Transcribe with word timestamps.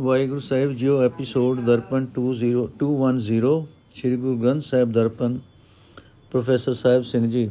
ਵਾਹਿਗੁਰੂ 0.00 0.40
ਸਾਹਿਬ 0.40 0.72
ਜੀਓ 0.72 1.02
episode 1.02 1.60
Darpan 1.60 2.06
20 2.18 2.66
210 2.82 3.64
Sri 3.92 4.16
Guru 4.16 4.36
Granth 4.36 4.62
Sahib 4.62 4.92
Darpan, 4.92 5.38
professor 6.30 6.72
Sahib 6.72 7.02
Singh 7.02 7.30
ਜੀ। 7.30 7.50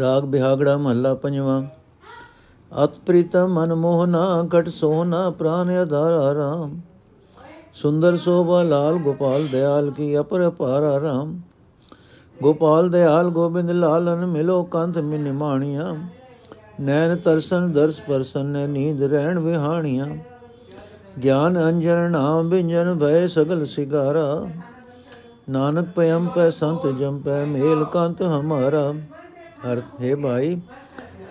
ਰਾਗ 0.00 0.22
ਬਿਹਾਗੜਾ 0.22 0.76
ਮਹੱਲਾ 0.76 1.14
ਪੰਜਵਾਂ। 1.14 1.62
ਅਤ 2.84 2.98
ਪ੍ਰੀਤਮ 2.98 3.48
ਮਨ 3.48 3.74
ਮੋਹਨਾ 3.74 4.48
ਕਟ 4.50 4.68
ਸੋਹਨਾ 4.68 5.30
ਪ੍ਰਾਨ 5.30 5.70
ਆਧਾਰ 5.70 6.36
ਰਾਮ। 6.36 6.80
ਸੁੰਦਰ 7.74 8.16
ਸੋਭਾ 8.16 8.62
ਲਾਲ 8.62 8.96
ਗੋਪਾਲ 8.96 9.46
ਦਿਆਲ 9.46 9.90
ਕੀ 9.90 10.18
ਅਪਰ 10.18 10.48
ਅਪਾਰ 10.48 10.82
ਰਾਮ। 10.82 11.40
ਗੋਪਾਲ 12.42 12.90
ਦਿਆਲ 12.90 13.30
ਗੋਬਿੰਦ 13.30 13.70
ਲਾਲਨ 13.70 14.26
ਮਿਲੋ 14.26 14.62
ਕੰਧ 14.62 14.98
ਮਿ 14.98 15.18
ਨਿਮਾਣੀਆਂ 15.18 15.94
ਨੈਣ 16.80 17.16
ਤਰਸਨ 17.16 17.72
ਦਰਸ 17.72 18.00
ਪਰਸਨ 18.00 18.70
ਨੀਂਦ 18.70 19.02
ਰਹਿਣ 19.02 19.38
ਵਿਹਾਣੀਆਂ। 19.38 20.16
ਗਿਆਨ 21.22 21.68
ਅੰਜਨ 21.68 22.10
ਨਾਮ 22.10 22.50
ਬਿੰਜਨ 22.50 22.98
ਭੈ 22.98 23.26
ਸਗਲ 23.26 23.66
ਸਿਗਾਰਾ। 23.66 24.48
ਨਾਨਕ 25.50 25.88
ਪਯਮ 25.88 26.26
ਪੈ 26.26 26.50
ਸੰਤ 26.50 26.86
ਜਮ 26.86 27.18
ਪੈ 27.18 27.44
ਮੇਲ 27.44 27.84
ਕੰਤ 27.84 28.22
ਹਮਾਰਾ। 28.22 28.94
ਅਰਥ, 29.72 30.02
ਹੈ 30.02 30.16
ਭਾਈ, 30.16 30.60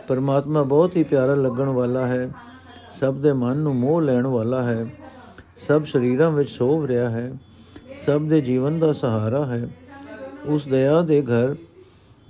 ਪਰਮਾਤਮਾ 0.07 0.63
ਬਹੁਤ 0.63 0.95
ਹੀ 0.95 1.03
ਪਿਆਰਾ 1.03 1.35
ਲੱਗਣ 1.35 1.67
ਵਾਲਾ 1.67 2.07
ਹੈ। 2.07 2.31
ਸਭ 2.99 3.13
ਦੇ 3.13 3.33
ਮਨ 3.33 3.57
ਨੂੰ 3.57 3.75
ਮੋਹ 3.75 4.01
ਲੈਣ 4.01 4.27
ਵਾਲਾ 4.27 4.63
ਹੈ। 4.63 4.87
ਸਭ 5.57 5.83
ਸ਼ਰੀਰਾਂ 5.83 6.31
ਵਿੱਚ 6.31 6.49
ਸੋਭ 6.49 6.85
ਰਿਹਾ 6.85 7.09
ਹੈ। 7.09 7.33
ਸਭ 8.05 8.21
ਦੇ 8.21 8.41
ਜੀਵਨ 8.41 8.79
ਦਾ 8.79 8.93
ਸਹਾਰਾ 8.93 9.45
ਹੈ। 9.45 9.69
ਉਸ 10.45 10.67
ਦਇਆ 10.67 11.01
ਦੇ 11.01 11.21
ਘਰ 11.21 11.55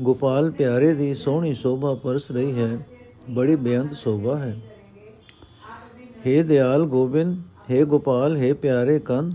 ਗੋਪਾਲ 0.02 0.52
ਪਿਆਰੇ 0.52 0.93
ਦੀ 0.93 1.16
ਸੋਹਣੀ 1.16 1.53
ਸ਼ੋਭਾ 1.53 1.93
ਪਰਸ 1.93 2.31
ਰਹੀ 2.31 2.59
ਹੈ। 2.59 2.88
ਬੜੀ 3.30 3.56
ਬੇਅੰਤ 3.56 3.92
ਸ਼ੋਭਾ 3.95 4.36
ਹੈ 4.38 4.54
हे 6.27 6.42
ਦਿਆਲ 6.45 6.84
ਗੋਬਿੰਦ 6.86 7.36
हे 7.70 7.84
ਗੋਪਾਲ 7.86 8.36
हे 8.36 8.54
ਪਿਆਰੇ 8.54 8.98
ਕੰਨ 8.98 9.34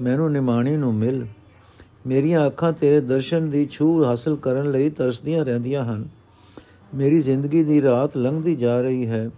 ਮੈਨੂੰ 0.00 0.30
ਨਿਮਾਣੀ 0.32 0.76
ਨੂੰ 0.76 0.94
ਮਿਲ 0.94 1.26
ਮੇਰੀਆਂ 2.06 2.46
ਅੱਖਾਂ 2.46 2.72
ਤੇਰੇ 2.72 3.00
ਦਰਸ਼ਨ 3.00 3.48
ਦੀ 3.50 3.66
ਛੂ 3.66 4.04
ਹਾਸਲ 4.04 4.36
ਕਰਨ 4.36 4.70
ਲਈ 4.70 4.90
ਤਰਸਦੀਆਂ 4.90 5.44
ਰਹਿੰਦੀਆਂ 5.44 5.84
ਹਨ 5.84 6.06
ਮੇਰੀ 6.94 7.18
ਜ਼ਿੰਦਗੀ 7.22 7.62
ਦੀ 7.64 7.80
ਰਾਤ 7.82 8.16
ਲੰਘਦੀ 8.16 8.54
ਜਾ 8.56 8.80
ਰਹੀ 8.80 9.06
ਹੈ 9.06 9.28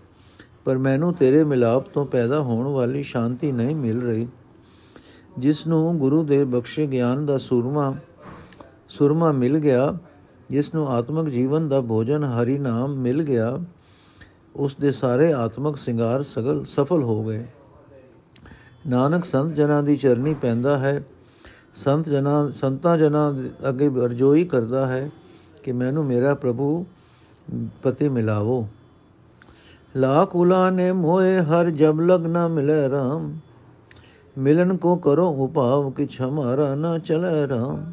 ਪਰ 0.64 0.78
ਮੈਨੂੰ 0.78 1.12
ਤੇਰੇ 1.14 1.44
ਮਿਲਾਪ 1.44 1.88
ਤੋਂ 1.88 2.04
ਪੈਦਾ 2.06 2.40
ਹੋਣ 2.40 2.66
ਵਾਲੀ 2.66 3.02
ਸ਼ਾਂਤੀ 3.02 3.52
ਨਹੀਂ 3.52 3.74
ਮਿਲ 3.76 4.02
ਰਹੀ 4.02 4.26
ਜਿਸ 5.38 5.66
ਨੂੰ 5.66 5.98
ਗੁਰੂ 5.98 6.22
ਦੇ 6.24 6.44
ਬਖਸ਼ੇ 6.44 6.86
ਗਿਆਨ 6.86 7.24
ਦਾ 7.26 7.36
ਸੂਰਮਾ 7.38 7.94
ਸੁਰਮਾ 8.88 9.30
ਮਿਲ 9.32 9.58
ਗਿਆ 9.58 9.92
ਜਿਸ 10.53 10.73
ਨੂੰ 10.73 10.89
ਆਤਮਿਕ 10.89 11.29
ਜੀਵਨ 11.29 11.69
ਦਾ 11.69 11.81
ਭੋਜਨ 11.81 12.23
ਹਰੀ 12.23 12.57
ਨਾਮ 12.57 12.93
ਮਿਲ 12.95 13.23
ਗਿਆ, 13.23 13.59
ਉਸ 14.55 14.75
ਦੇ 14.75 14.91
ਸਾਰੇ 14.91 15.33
ਆਤਮਿਕ 15.33 15.77
ਸ਼ਿੰਗਾਰ 15.77 16.21
ਸਗਲ 16.21 16.65
ਸਫਲ 16.65 17.03
ਹੋ 17.03 17.23
ਗਏ। 17.23 17.45
ਨਾਨਕ 18.87 19.25
ਸੰਤ 19.25 19.55
ਜਨਾਂ 19.55 19.83
ਦੀ 19.83 19.97
ਚਰਨੀ 19.97 20.33
ਪੈਂਦਾ 20.33 20.77
ਹੈ। 20.77 21.03
ਸੰਤ 21.75 22.09
ਜਨਾਂ, 22.09 22.51
ਸੰਤਾਂ 22.51 22.97
ਜਨਾਂ 22.97 23.33
ਅੱਗੇ 23.69 23.87
ਅਰਜ਼ੋਈ 23.87 24.43
ਕਰਦਾ 24.43 24.85
ਹੈ 24.85 25.11
ਕਿ 25.63 25.71
ਮੈਨੂੰ 25.71 26.05
ਮੇਰਾ 26.05 26.35
ਪ੍ਰਭੂ 26.35 26.85
ਪਤੀ 27.83 28.09
ਮਿਲਾਵੋ। 28.09 28.67
ਲਾਖ 29.95 30.35
ਉਲਾ 30.35 30.69
ਨੇ 30.69 30.91
ਮੋਏ, 30.91 31.39
ਹਰ 31.39 31.69
ਜਬ 31.69 32.01
ਲਗ 32.01 32.25
ਨਾ 32.25 32.47
ਮਿਲੇ 32.47 32.89
ਰਾਮ। 32.89 33.37
ਮਿਲਨ 34.37 34.77
ਕੋ 34.77 34.95
ਕਰੋ 34.95 35.29
ਉਪਾਵ, 35.29 35.89
ਕਿਛ 35.89 36.21
ਹਮਾਰਾ 36.21 36.75
ਨਾ 36.75 36.97
ਚਲੇ 36.97 37.47
ਰਾਮ। 37.47 37.91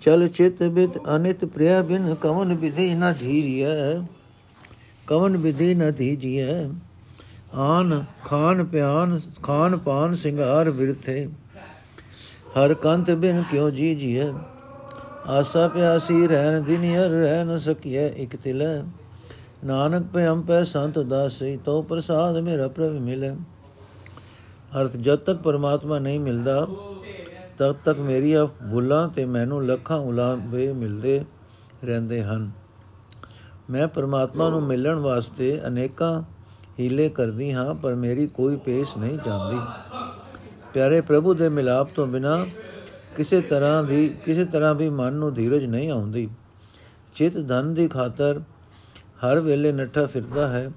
ਚਲ 0.00 0.26
ਚਿਤ 0.28 0.62
ਬਿਤ 0.62 0.98
ਅਨਿਤ 1.16 1.44
ਪ੍ਰਿਆ 1.44 1.80
ਬਿਨ 1.82 2.14
ਕਵਨ 2.14 2.54
ਵਿਧੀ 2.54 2.94
ਨ 2.94 3.12
ਧੀਰੀਐ। 3.20 4.00
ਕਵਨ 5.06 5.36
ਵਿਧੀ 5.36 5.74
ਨ 5.74 5.90
ਧੀਜੀਐ। 5.92 6.68
ਆਨ 7.54 8.04
ਖਾਨ 8.24 8.64
ਪਿਆਨ 8.64 9.20
ਖਾਨ 9.42 9.76
ਪਾਨ 9.76 10.14
ਸਿੰਗਾਰ 10.14 10.70
ਵਿਰਥੇ 10.70 11.28
ਹਰ 12.56 12.74
ਕੰਤ 12.74 13.10
ਬਿਨ 13.10 13.42
ਕਿਉ 13.50 13.70
ਜੀ 13.70 13.94
ਜੀਐ 13.94 14.30
ਆਸਾ 15.28 15.66
ਪਿਆਸੀ 15.68 16.26
ਰਹਿਣ 16.26 16.60
ਦਿਨਿਅਰ 16.60 17.10
ਰਹਿ 17.10 17.44
ਨ 17.44 17.58
ਸਕੀਐ 17.58 18.06
ਇਕ 18.16 18.36
ਤਿਲੈ। 18.36 18.82
ਨਾਨਕ 19.64 20.06
ਪਇਮ 20.06 20.42
ਪੈ 20.42 20.62
ਸੰਤ 20.64 20.98
ਦਾਸੀ 20.98 21.56
ਤੋ 21.56 21.80
ਪ੍ਰਸਾਦ 21.82 22.38
ਮੇਰਾ 22.38 22.68
ਪ੍ਰਭ 22.68 22.92
ਮਿਲੇ। 23.00 23.30
ਅਰਥ 24.80 24.96
ਜਦ 24.96 25.18
ਤੱਕ 25.18 25.38
ਪਰਮਾਤਮਾ 25.38 25.98
ਨਹੀਂ 25.98 26.20
ਮਿਲਦਾ 26.20 26.66
ਤਦ 27.58 27.74
ਤੱਕ 27.84 27.98
ਮੇਰੀਆਂ 27.98 28.46
ਭੁੱਲਾਂ 28.46 29.08
ਤੇ 29.08 29.24
ਮੈਨੂੰ 29.24 29.66
ਲੱਖਾਂ 29.66 29.98
ਉਲਾਵੇ 29.98 30.72
ਮਿਲਦੇ 30.72 31.24
ਰਹਿੰਦੇ 31.84 32.22
ਹਨ। 32.24 32.50
ਮੈਂ 33.70 33.88
ਪਰਮਾਤਮਾ 33.88 34.48
ਨੂੰ 34.48 34.62
ਮਿਲਣ 34.62 34.94
ਵਾਸਤੇ 34.94 35.60
ਅਨੇਕਾਂ 35.66 36.22
ਹੀਲੇ 36.80 37.08
ਕਰਦੀ 37.08 37.52
ਹਾਂ, 37.52 37.74
ਪਰ 37.74 37.94
ਮੇਰੀ 37.94 38.26
ਕੋਈ 38.26 38.56
ਪੇਸ਼ 38.56 38.98
ਨਹੀਂ 38.98 39.18
ਜਾਂਦੀ। 39.24 39.58
ਪਿਆਰੇ 40.74 41.00
ਪ੍ਰਭੂ 41.00 41.34
ਦੇ 41.34 41.48
ਮਿਲਾਪ 41.48 41.88
ਤੋਂ 41.94 42.06
ਬਿਨਾ 42.06 42.46
ਕਿਸੇ 43.16 43.40
ਤਰ੍ਹਾਂ 43.40 43.84
ਦੀ, 43.84 44.08
ਕਿਸੇ 44.08 44.44
ਤਰ੍ਹਾਂ 44.44 44.74
ਵੀ 44.74 44.88
ਮਨ 44.88 45.12
ਨੂੰ 45.12 45.34
ਧੀਰਜ 45.34 45.64
ਨਹੀਂ 45.64 45.90
ਆਉਂਦੀ। 45.90 46.28
ਚਿਤ 47.14 47.48
ਧਨ 47.48 47.74
ਦੀ 47.74 47.88
ਖਾਤਰ 47.88 48.40
ਹਰ 49.26 49.40
ਵੇਲੇ 49.40 49.72
ਨੱਠਾ 49.72 50.04
ਫਿਰਦਾ 50.04 50.48
ਹੈ। 50.48 50.70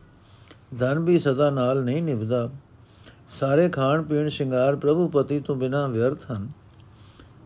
ਧਨ 0.80 1.00
ਵੀ 1.00 1.20
ਸਦਾ 1.20 1.50
ਨਾਲ 1.50 1.84
ਨਹੀਂ 1.84 2.04
ਨਿਭਦਾ। 2.04 2.50
ਸਾਰੇ 3.30 3.70
ਖਾਣ 3.70 4.04
ਪੀਣ 4.04 4.28
ਸ਼ਿੰਗਾਰ 4.28 4.76
ਪ੍ਰਭੂ 4.76 5.08
ਪਤੀ 5.08 5.40
ਤੋਂ 5.40 5.56
ਬਿਨਾ 5.56 5.88
ਵਿਅਰਥ 5.88 6.32
ਹਨ। 6.32 6.50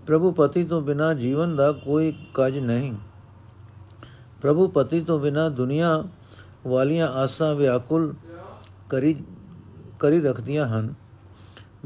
ਪ੍ਰਭੂ 0.08 0.32
ਪਤੀ 0.32 0.64
ਤੋਂ 0.64 0.82
ਬਿਨਾ 0.82 1.14
ਜੀਵਨ 1.14 1.56
ਦਾ 1.56 1.72
ਕੋਈ 1.72 2.14
ਕਾਜ 2.34 2.60
ਨਹੀਂ। 2.60 2.94
ਪ੍ਰਭੂ 4.42 4.68
ਪਤੀ 4.68 5.02
ਤੋਂ 5.02 5.20
ਬਿਨਾ 5.20 5.50
ਦੁਨੀਆ 5.50 6.04
ਵਾਲੀਆਂ 6.68 7.08
ਆਸਾਂ 7.08 7.56
ਵਿਆਕੁਲ 7.56 8.14
ਕਰੀ 8.90 9.16
ਕਰੀ 10.00 10.22
ਰੱਖਦੀਆਂ 10.22 10.68
ਹਨ। 10.68 10.94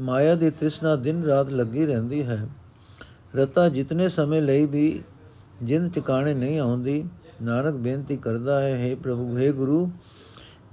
ਮਾਇਆ 0.00 0.34
ਦੀ 0.34 0.50
ਤ੍ਰਿਸ਼ਨਾ 0.50 0.96
ਦਿਨ 0.96 1.24
ਰਾਤ 1.24 1.50
ਲੱਗੀ 1.50 1.86
ਰਹਿੰਦੀ 1.86 2.22
ਹੈ। 2.22 2.48
ਰਤਾ 3.36 3.68
ਜਿਤਨੇ 3.68 4.08
ਸਮੇਂ 4.08 4.42
ਲਈ 4.42 4.66
ਵੀ 4.66 5.02
ਜਿੰਦ 5.62 5.92
ਟਿਕਾਣੇ 5.92 6.34
ਨਹੀਂ 6.34 6.58
ਆਉਂਦੀ, 6.58 7.04
ਨਾਨਕ 7.42 7.74
ਬੇਨਤੀ 7.74 8.16
ਕਰਦਾ 8.16 8.60
ਹੈ 8.60 8.90
हे 8.90 9.02
ਪ੍ਰਭੂ 9.02 9.38
हे 9.38 9.52
ਗੁਰੂ, 9.52 9.90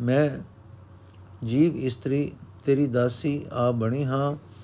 ਮੈਂ 0.02 0.30
ਜੀਵ 1.46 1.76
ਇਸਤਰੀ, 1.76 2.32
ਤੇਰੀ 2.66 2.88
ਦਾਸੀ 2.88 3.46
ਆ 3.54 3.72
ਬਣੀ 3.72 4.06
ਹਾਂ। 4.06 4.55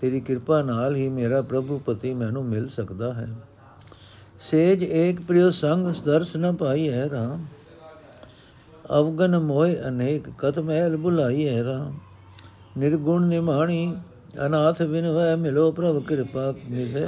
ਤੇਰੀ 0.00 0.20
ਕਿਰਪਾ 0.20 0.60
ਨਾਲ 0.62 0.96
ਹੀ 0.96 1.08
ਮੇਰਾ 1.08 1.40
ਪ੍ਰਭੂ 1.42 1.78
ਪਤੀ 1.78 2.12
ਮੈਨੂੰ 2.14 2.44
ਮਿਲ 2.44 2.68
ਸਕਦਾ 2.68 3.12
ਹੈ। 3.12 3.28
ਸੇਜ 4.40 4.82
ਏਕ 4.82 5.20
ਪ੍ਰਿਯ 5.20 5.50
ਸੰਗ 5.50 5.88
ਦਰਸ 6.04 6.36
ਨ 6.36 6.52
ਪਾਈ 6.56 6.88
ਹੈ 6.88 7.08
ਰਾਮ। 7.10 7.44
ਅਵਗਨ 8.90 9.38
ਮੋਇ 9.38 9.76
ਅਨੇਕ 9.88 10.28
ਕਤ 10.38 10.58
ਮਹਿਲ 10.58 10.96
ਬੁਲਾਈ 10.96 11.48
ਹੈ 11.48 11.62
ਰਾਮ। 11.64 11.98
ਨਿਰਗੁਣ 12.78 13.26
ਨਿਮਾਣੀ 13.26 13.96
ਅਨਾਥ 14.46 14.82
ਬਿਨ 14.82 15.08
ਵੈ 15.08 15.34
ਮਿਲੋ 15.36 15.70
ਪ੍ਰਭ 15.72 16.02
ਕਿਰਪਾ 16.02 16.52
ਮਿਲੇ। 16.70 17.06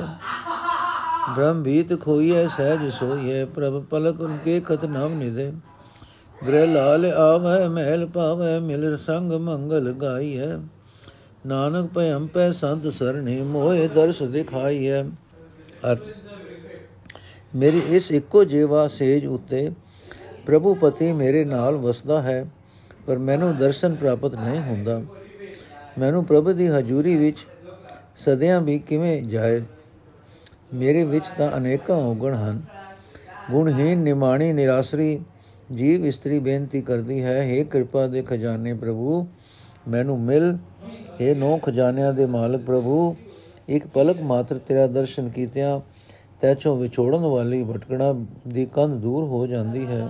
ਬ੍ਰਹਮ 1.37 1.63
ਭੀਤ 1.63 2.01
ਖੋਈਐ 2.01 2.47
ਸਹਿਜ 2.49 2.93
ਸੋਈਐ, 2.93 3.45
ਪ੍ਰਭ 3.45 3.83
ਪਲਕ 3.85 4.21
ਉਨਕੇ 4.21 4.61
ਖਤ 4.61 4.85
ਨਾਮ 4.85 5.13
ਨਿਦੇ 5.13 5.53
ਗ੍ਰਹਿ 6.47 6.67
ਲਾਲ 6.67 7.05
ਆਵੈ, 7.07 7.69
ਮਹਿਲ 7.69 8.07
ਪਾਵੈ 8.07 8.59
ਮਿਲ 8.61 8.97
ਸੰਗ 8.97 9.33
ਮੰਗਲ 9.33 9.93
ਗਾਈਐ। 9.93 10.57
ਨਾਨਕ 11.45 11.91
ਭਇਮ 11.95 12.27
ਪੈ 12.27 12.51
ਸੰਤ 12.53 12.87
ਸਰਣੀ 12.89 13.41
ਮੋਏ 13.43 13.87
ਦਰਸ 13.89 14.23
ਦਿਖਾਈ 14.23 14.89
ਹੈ 14.89 15.03
ਅਰਥ, 15.85 16.09
ਮੇਰੀ 17.55 17.81
ਇਸ 17.89 18.11
ਇੱਕੋ 18.11 18.45
ਜੀਵਾ 18.45 18.87
ਸੇਜ 18.89 19.27
ਉਤੇ 19.27 19.71
ਪ੍ਰਭੂ 20.47 20.75
ਪਤੀ 20.75 21.11
ਮੇਰੇ 21.13 21.45
ਨਾਲ 21.45 21.77
ਵਸਦਾ 21.77 22.21
ਹੈ, 22.23 22.45
ਪਰ 23.07 23.19
ਮੈਨੂੰ 23.19 23.57
ਦਰਸ਼ਨ 23.57 23.95
ਪ੍ਰਾਪਤ 23.95 24.35
ਨਹੀਂ 24.35 24.61
ਹੁੰਦਾ। 24.61 25.03
ਮੈਨੂੰ 25.99 26.25
ਪ੍ਰਭੂ 26.25 26.53
ਦੀ 26.53 26.69
ਹਜ਼ੂਰੀ 26.69 27.17
ਵਿੱਚ 27.17 27.47
ਸਦਿਆਂ 28.17 28.61
ਵੀ 28.61 28.79
ਕਿਵੇਂ 28.79 29.23
ਜਾਏ? 29.23 29.63
ਮੇਰੇ 30.75 31.05
ਵਿੱਚ 31.05 31.25
ਤਾਂ 31.39 31.51
ਅਨੇਕਾਂ 31.57 31.97
ਔਗਣ 31.97 32.35
ਹਨ। 32.35 32.63
ਗੁਣਹੀਨ 33.51 33.99
ਨਿਮਾਣੀ, 33.99 34.53
ਨਿਰਾਸਰੀ, 34.53 35.21
ਜੀਵ 35.73 36.05
ਇਸਤਰੀ 36.07 36.39
ਬੇਨਤੀ 36.39 36.83
ਕਰਦੀ 36.83 37.23
ਹੈ 37.23 37.41
हे 37.43 37.65
ਕਿਰਪਾ 37.69 38.07
ਦੇ 38.07 38.23
ਖਜ਼ਾਨੇ 38.23 38.75
ਪ੍ਰਭੂ, 38.75 39.27
ਮੈਨੂੰ 39.89 40.21
ਮਿਲ 40.21 40.57
हे 41.13 41.37
ਨੌ 41.37 41.57
ਖਜ਼ਾਨਿਆਂ 41.59 42.13
ਦੇ 42.13 42.27
ਮਾਲਕ 42.27 42.61
ਪ੍ਰਭੂ, 42.61 43.17
ਇੱਕ 43.69 43.87
ਪਲਕ 43.87 44.21
ਮਾਤਰ 44.21 44.59
ਤੇਰਾ 44.59 44.87
ਦਰਸ਼ਨ 44.87 45.29
ਕੀਤਿਆਂ 45.29 45.81
ਤੈਚੋਂ 46.41 46.77
ਵਿਛੋੜਨ 46.77 47.19
ਵਾਲੀ 47.19 47.63
ਭਟਕਣਾ 47.65 48.15
ਦੀ 48.49 48.67
ਕੰਧ 48.67 49.01
ਦੂਰ 49.03 49.25
ਹੋ 49.25 49.47
ਜਾਂਦੀ 49.47 49.87
ਹੈ। 49.87 50.09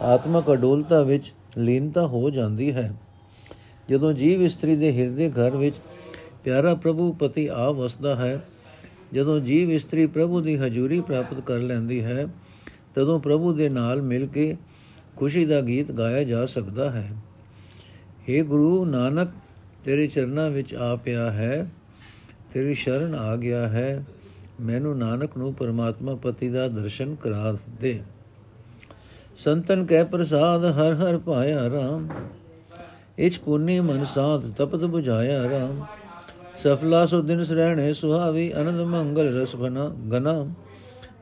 ਆਤਮਕ 0.00 0.52
ਅਡੋਲਤਾ 0.52 1.02
ਵਿੱਚ 1.02 1.32
ਲੀਨਤਾ 1.58 2.06
ਹੋ 2.06 2.30
ਜਾਂਦੀ 2.30 2.72
ਹੈ। 2.72 2.92
ਜਦੋਂ 3.90 4.12
ਜੀਵ 4.12 4.42
ਇਸਤਰੀ 4.42 4.76
ਦੇ 4.76 4.92
ਹਿਰਦੇ 4.98 5.30
ਘਰ 5.30 5.56
ਵਿੱਚ 5.56 5.76
ਪਿਆਰਾ 6.44 6.74
ਪ੍ਰਭੂ 6.74 7.12
ਪਤੀ 7.12 7.46
ਆ 7.46 7.70
ਵਸਦਾ 7.70 8.14
ਹੈ, 8.16 8.40
ਜਦੋਂ 9.12 9.40
ਜੀਵ 9.40 9.70
ਇਸਤਰੀ 9.72 10.06
ਪ੍ਰਭੂ 10.06 10.40
ਦੀ 10.40 10.56
ਹਜ਼ੂਰੀ 10.56 11.00
ਪ੍ਰਾਪਤ 11.00 11.40
ਕਰ 11.40 11.58
ਲੈਂਦੀ 11.58 12.04
ਹੈ, 12.04 12.26
ਤਦੋਂ 12.94 13.20
ਪ੍ਰਭੂ 13.20 13.52
ਦੇ 13.52 13.68
ਨਾਲ 13.68 14.02
ਮਿਲ 14.02 14.26
ਕੇ 14.26 14.56
ਖੁਸ਼ੀ 15.16 15.44
ਦਾ 15.44 15.60
ਗੀਤ 15.60 15.92
ਗਾਇਆ 15.92 16.24
ਜਾ 16.24 16.46
ਸਕਦਾ 16.46 16.90
ਹੈ। 16.90 17.10
हे 18.28 18.44
ਗੁਰੂ 18.44 18.84
ਨਾਨਕ 18.84 19.30
ਤੇਰੇ 19.84 20.06
ਚਰਨਾਂ 20.06 20.50
ਵਿੱਚ 20.50 20.74
ਆ 20.74 20.96
ਪਿਆ 20.96 21.30
ਹੈ, 21.30 21.66
ਤੇਰੀ 22.54 22.74
ਸ਼ਰਨ 22.74 23.14
ਆ 23.14 23.36
ਗਿਆ 23.36 23.68
ਹੈ, 23.68 24.04
ਮੈਨੂੰ 24.60 24.98
ਨਾਨਕ 24.98 25.36
ਨੂੰ 25.36 25.52
ਪਰਮਾਤਮਾ 25.54 26.14
ਪਤੀ 26.14 26.48
ਦਾ 26.48 26.68
ਦਰਸ਼ਨ 26.68 27.14
ਕਰਾ 27.14 27.56
ਦੇ। 27.80 28.00
ਸੰਤਨ 29.38 29.84
ਕੈ 29.84 30.04
ਪ੍ਰਸਾਦ, 30.04 30.64
ਹਰ 30.64 30.94
ਹਰ 30.94 31.18
ਪਾਇਆ 31.18 31.68
ਰਾਮ। 31.70 32.08
ਇਚ 33.18 33.38
ਪੁੰਨੀ 33.38 33.80
ਮਨ 33.80 34.04
ਸਾਧ, 34.04 34.50
ਤਪਤ 34.50 34.82
부ਝਾਇਆ 34.82 35.48
ਰਾਮ। 35.50 35.84
ਸਫਲਾ 36.56 37.06
ਸੋ 37.06 37.22
ਦਿਨ 37.22 37.44
ਸਰਹਿਣੇ 37.44 37.92
ਸੁਹਾਵੀ 37.92 38.52
ਅਨੰਦ 38.52 38.80
ਮੰਗਲ 38.80 39.40
ਰਸ 39.40 39.56
ਬਨਾ 39.56 39.88
ਗਨਾ 40.12 40.46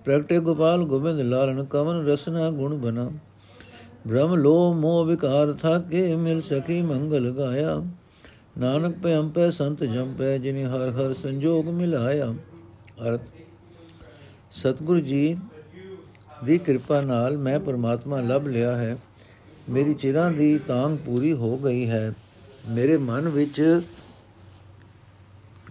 ਪ੍ਰਗਟੇ 0.04 0.38
ਗੋਪਾਲ 0.38 0.84
ਗੋਬਿੰਦ 0.84 1.20
ਲਾਲਨ, 1.20 1.64
ਕਵਨ 1.64 2.06
ਰਸਨਾ 2.06 2.50
ਗੁਣ 2.50 2.76
ਬਨਾ। 2.76 3.10
ਬ੍ਰਹਮ 4.06 4.34
ਲੋ 4.34 4.72
ਮੋਹ 4.72 5.04
ਵਿਕਾਰ, 5.04 5.52
ਥਾਕੇ 5.52 6.16
ਮਿਲ 6.16 6.40
ਸਕੀ 6.42 6.80
ਮੰਗਲ 6.82 7.30
ਗਾਇਆ। 7.30 7.82
ਨਾਨਕ 8.58 8.98
ਪੈ 8.98 9.16
ਅੰਪੈ 9.16 9.50
ਸੰਤ 9.50 9.84
ਜੰਪੈ 9.84 10.38
ਜਿਨੇ 10.38 10.64
ਹਰ 10.64 10.90
ਹਰ 10.90 11.14
ਸੰਜੋਗ 11.14 11.68
ਮਿਲਾਇਆ। 11.68 12.34
ਅਰਥ, 13.08 13.20
ਸਤਿਗੁਰੂ 14.52 15.00
ਜੀ 15.00 15.36
ਦੀ 16.44 16.58
ਕਿਰਪਾ 16.58 17.00
ਨਾਲ 17.00 17.36
ਮੈਂ 17.36 17.60
ਪਰਮਾਤਮਾ 17.60 18.20
ਲੱਭ 18.20 18.46
ਲਿਆ 18.46 18.76
ਹੈ। 18.76 18.96
ਮੇਰੀ 19.70 19.94
ਚਿਰਾਂ 19.94 20.30
ਦੀ 20.30 20.58
ਤਾਂਗ 20.58 20.96
ਪੂਰੀ 21.06 21.32
ਹੋ 21.32 21.58
ਗਈ 21.58 21.88
ਹੈ। 21.88 22.12
ਮੇਰੇ 22.68 22.96
ਮਨ 22.96 23.28
ਵਿੱਚ 23.28 23.80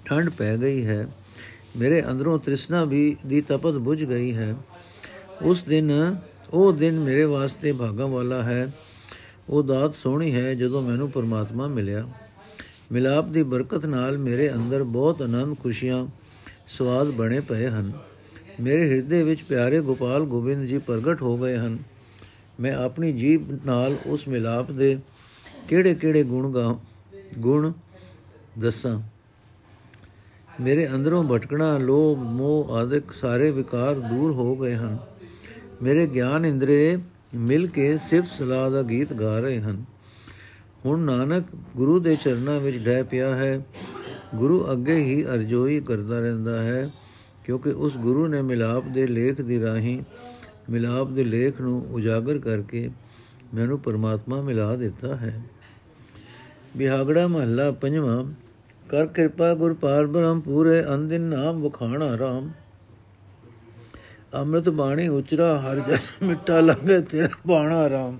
ਠੰਡ 0.05 0.29
ਪੈ 0.29 0.57
ਗਈ 0.57 0.85
ਹੈ। 0.85 1.07
ਮੇਰੇ 1.77 2.03
ਅੰਦਰੋਂ 2.11 2.39
ਤ੍ਰਿਸ਼ਨਾ 2.39 2.85
ਵੀ 2.85 3.17
ਦੀ 3.27 3.41
ਤਪਤ 3.41 3.73
ਬੁਝ 3.73 4.03
ਗਈ 4.03 4.35
ਹੈ। 4.35 4.55
ਉਸ 5.41 5.63
ਦਿਨ, 5.63 6.15
ਉਹ 6.53 6.73
ਦਿਨ 6.73 6.99
ਮੇਰੇ 6.99 7.23
ਵਾਸਤੇ 7.23 7.71
ਭਾਗਾਂ 7.71 8.07
ਵਾਲਾ 8.07 8.43
ਹੈ। 8.43 8.71
ਉਹ 9.49 9.63
ਦਾਤ 9.63 9.93
ਸੋਹਣੀ 9.93 10.35
ਹੈ 10.35 10.53
ਜਦੋਂ 10.53 10.81
ਮੈਨੂੰ 10.81 11.11
ਪਰਮਾਤਮਾ 11.11 11.67
ਮਿਲਿਆ। 11.67 12.07
ਮਿਲਾਪ 12.91 13.25
ਦੀ 13.25 13.43
ਬਰਕਤ 13.43 13.85
ਨਾਲ 13.85 14.17
ਮੇਰੇ 14.17 14.53
ਅੰਦਰ 14.53 14.83
ਬਹੁਤ 14.83 15.21
ਆਨੰਦ 15.21 15.57
ਖੁਸ਼ੀਆਂ, 15.57 16.07
ਸਵਾਦ 16.67 17.11
ਬਣੇ 17.11 17.39
ਪਏ 17.39 17.67
ਹਨ। 17.67 17.91
ਮੇਰੇ 18.61 18.89
ਹਿਰਦੇ 18.89 19.23
ਵਿੱਚ 19.23 19.43
ਪਿਆਰੇ 19.43 19.81
ਗੋਪਾਲ 19.81 20.23
ਗੋਬਿੰਦ 20.23 20.65
ਜੀ 20.65 20.77
ਪ੍ਰਗਟ 20.77 21.21
ਹੋ 21.21 21.37
ਗਏ 21.37 21.57
ਹਨ। 21.57 21.79
ਮੈਂ 22.59 22.75
ਆਪਣੀ 22.75 23.13
ਜੀਬ 23.13 23.65
ਨਾਲ 23.65 23.95
ਉਸ 24.05 24.27
ਮਿਲਾਪ 24.27 24.71
ਦੇ 24.71 24.99
ਕਿਹੜੇ-ਕਿਹੜੇ 25.67 26.23
ਗੁਣ 26.23 26.51
ਗਾ, 26.51 26.79
ਗੁਣ 27.39 27.71
ਦੱਸਾਂ? 28.59 29.01
ਮੇਰੇ 30.61 30.87
ਅੰਦਰੋਂ 30.87 31.23
ਭਟਕਣਾ, 31.23 31.77
ਲੋਭ, 31.77 32.19
ਮੋਹ 32.19 32.69
ਆਦਿਕ 32.71 33.11
ਸਾਰੇ 33.11 33.51
ਵਿਕਾਰ 33.51 33.95
ਦੂਰ 33.95 34.31
ਹੋ 34.31 34.55
ਗਏ 34.55 34.75
ਹਨ। 34.75 34.97
ਮੇਰੇ 35.81 36.07
ਗਿਆਨ 36.07 36.45
ਇੰਦਰੇ 36.45 36.97
ਮਿਲ 37.35 37.67
ਕੇ 37.67 37.97
ਸਿਫਤ 37.97 38.27
ਸਲਾਹ 38.37 38.71
ਦਾ 38.71 38.81
ਗੀਤ 38.81 39.13
ਗਾ 39.13 39.39
ਰਹੇ 39.39 39.61
ਹਨ। 39.61 39.85
ਹੁਣ 40.85 40.99
ਨਾਨਕ 40.99 41.45
ਗੁਰੂ 41.77 41.99
ਦੇ 41.99 42.15
ਚਰਨਾਂ 42.15 42.59
ਵਿੱਚ 42.59 42.77
ਡੈ 42.77 43.01
ਪਿਆ 43.03 43.35
ਹੈ। 43.35 43.65
ਗੁਰੂ 44.35 44.71
ਅੱਗੇ 44.71 44.95
ਹੀ 44.95 45.23
ਅਰਜ਼ੋਈ 45.25 45.79
ਕਰਦਾ 45.81 46.19
ਰਹਿੰਦਾ 46.19 46.61
ਹੈ, 46.63 46.89
ਕਿਉਂਕਿ 47.45 47.69
ਉਸ 47.69 47.97
ਗੁਰੂ 47.97 48.27
ਨੇ 48.27 48.41
ਮਿਲਾਪ 48.41 48.87
ਦੇ 48.87 49.07
ਲੇਖ 49.07 49.41
ਦੀ 49.41 49.61
ਰਾਹੀਂ 49.61 50.01
ਮਿਲਾਪ 50.69 51.09
ਦੇ 51.09 51.23
ਲੇਖ 51.23 51.61
ਨੂੰ 51.61 51.85
ਉਜਾਗਰ 51.91 52.39
ਕਰਕੇ 52.39 52.89
ਮੈਨੂੰ 53.53 53.79
ਪਰਮਾਤਮਾ 53.79 54.41
ਮਿਲਾ 54.41 54.75
ਦਿੱਤਾ 54.75 55.15
ਹੈ। 55.15 55.41
ਬਿਹਾਗੜਾ 56.77 57.27
ਮਹੱਲਾ 57.27 57.71
ਪੰਜਵਾਂ, 57.71 58.23
ਕਰ 58.89 59.05
ਕਿਰਪਾ 59.05 59.53
ਗੁਰ 59.53 59.73
ਪਾਰ 59.73 60.05
ਬ੍ਰਹਮ 60.05 60.39
ਪੂਰੇ 60.39 60.83
ਅੰਦਿਨ 60.93 61.21
ਨਾਮ 61.21 61.61
ਵਖਾਣਾ 61.61 62.13
RAM 62.15 62.49
ਅੰਮ੍ਰਿਤ 64.33 64.69
ਬਾਣੀ 64.69 65.07
ਉਚਰਾ, 65.07 65.57
ਹਰ 65.61 65.79
ਜਸ 65.79 66.09
ਮਿੱਟਾ 66.23 66.59
ਲੰਗੇ 66.59 66.99
ਤੇਰਾ 67.01 67.29
ਬਾਣਾ 67.47 67.85
RAM 67.87 68.15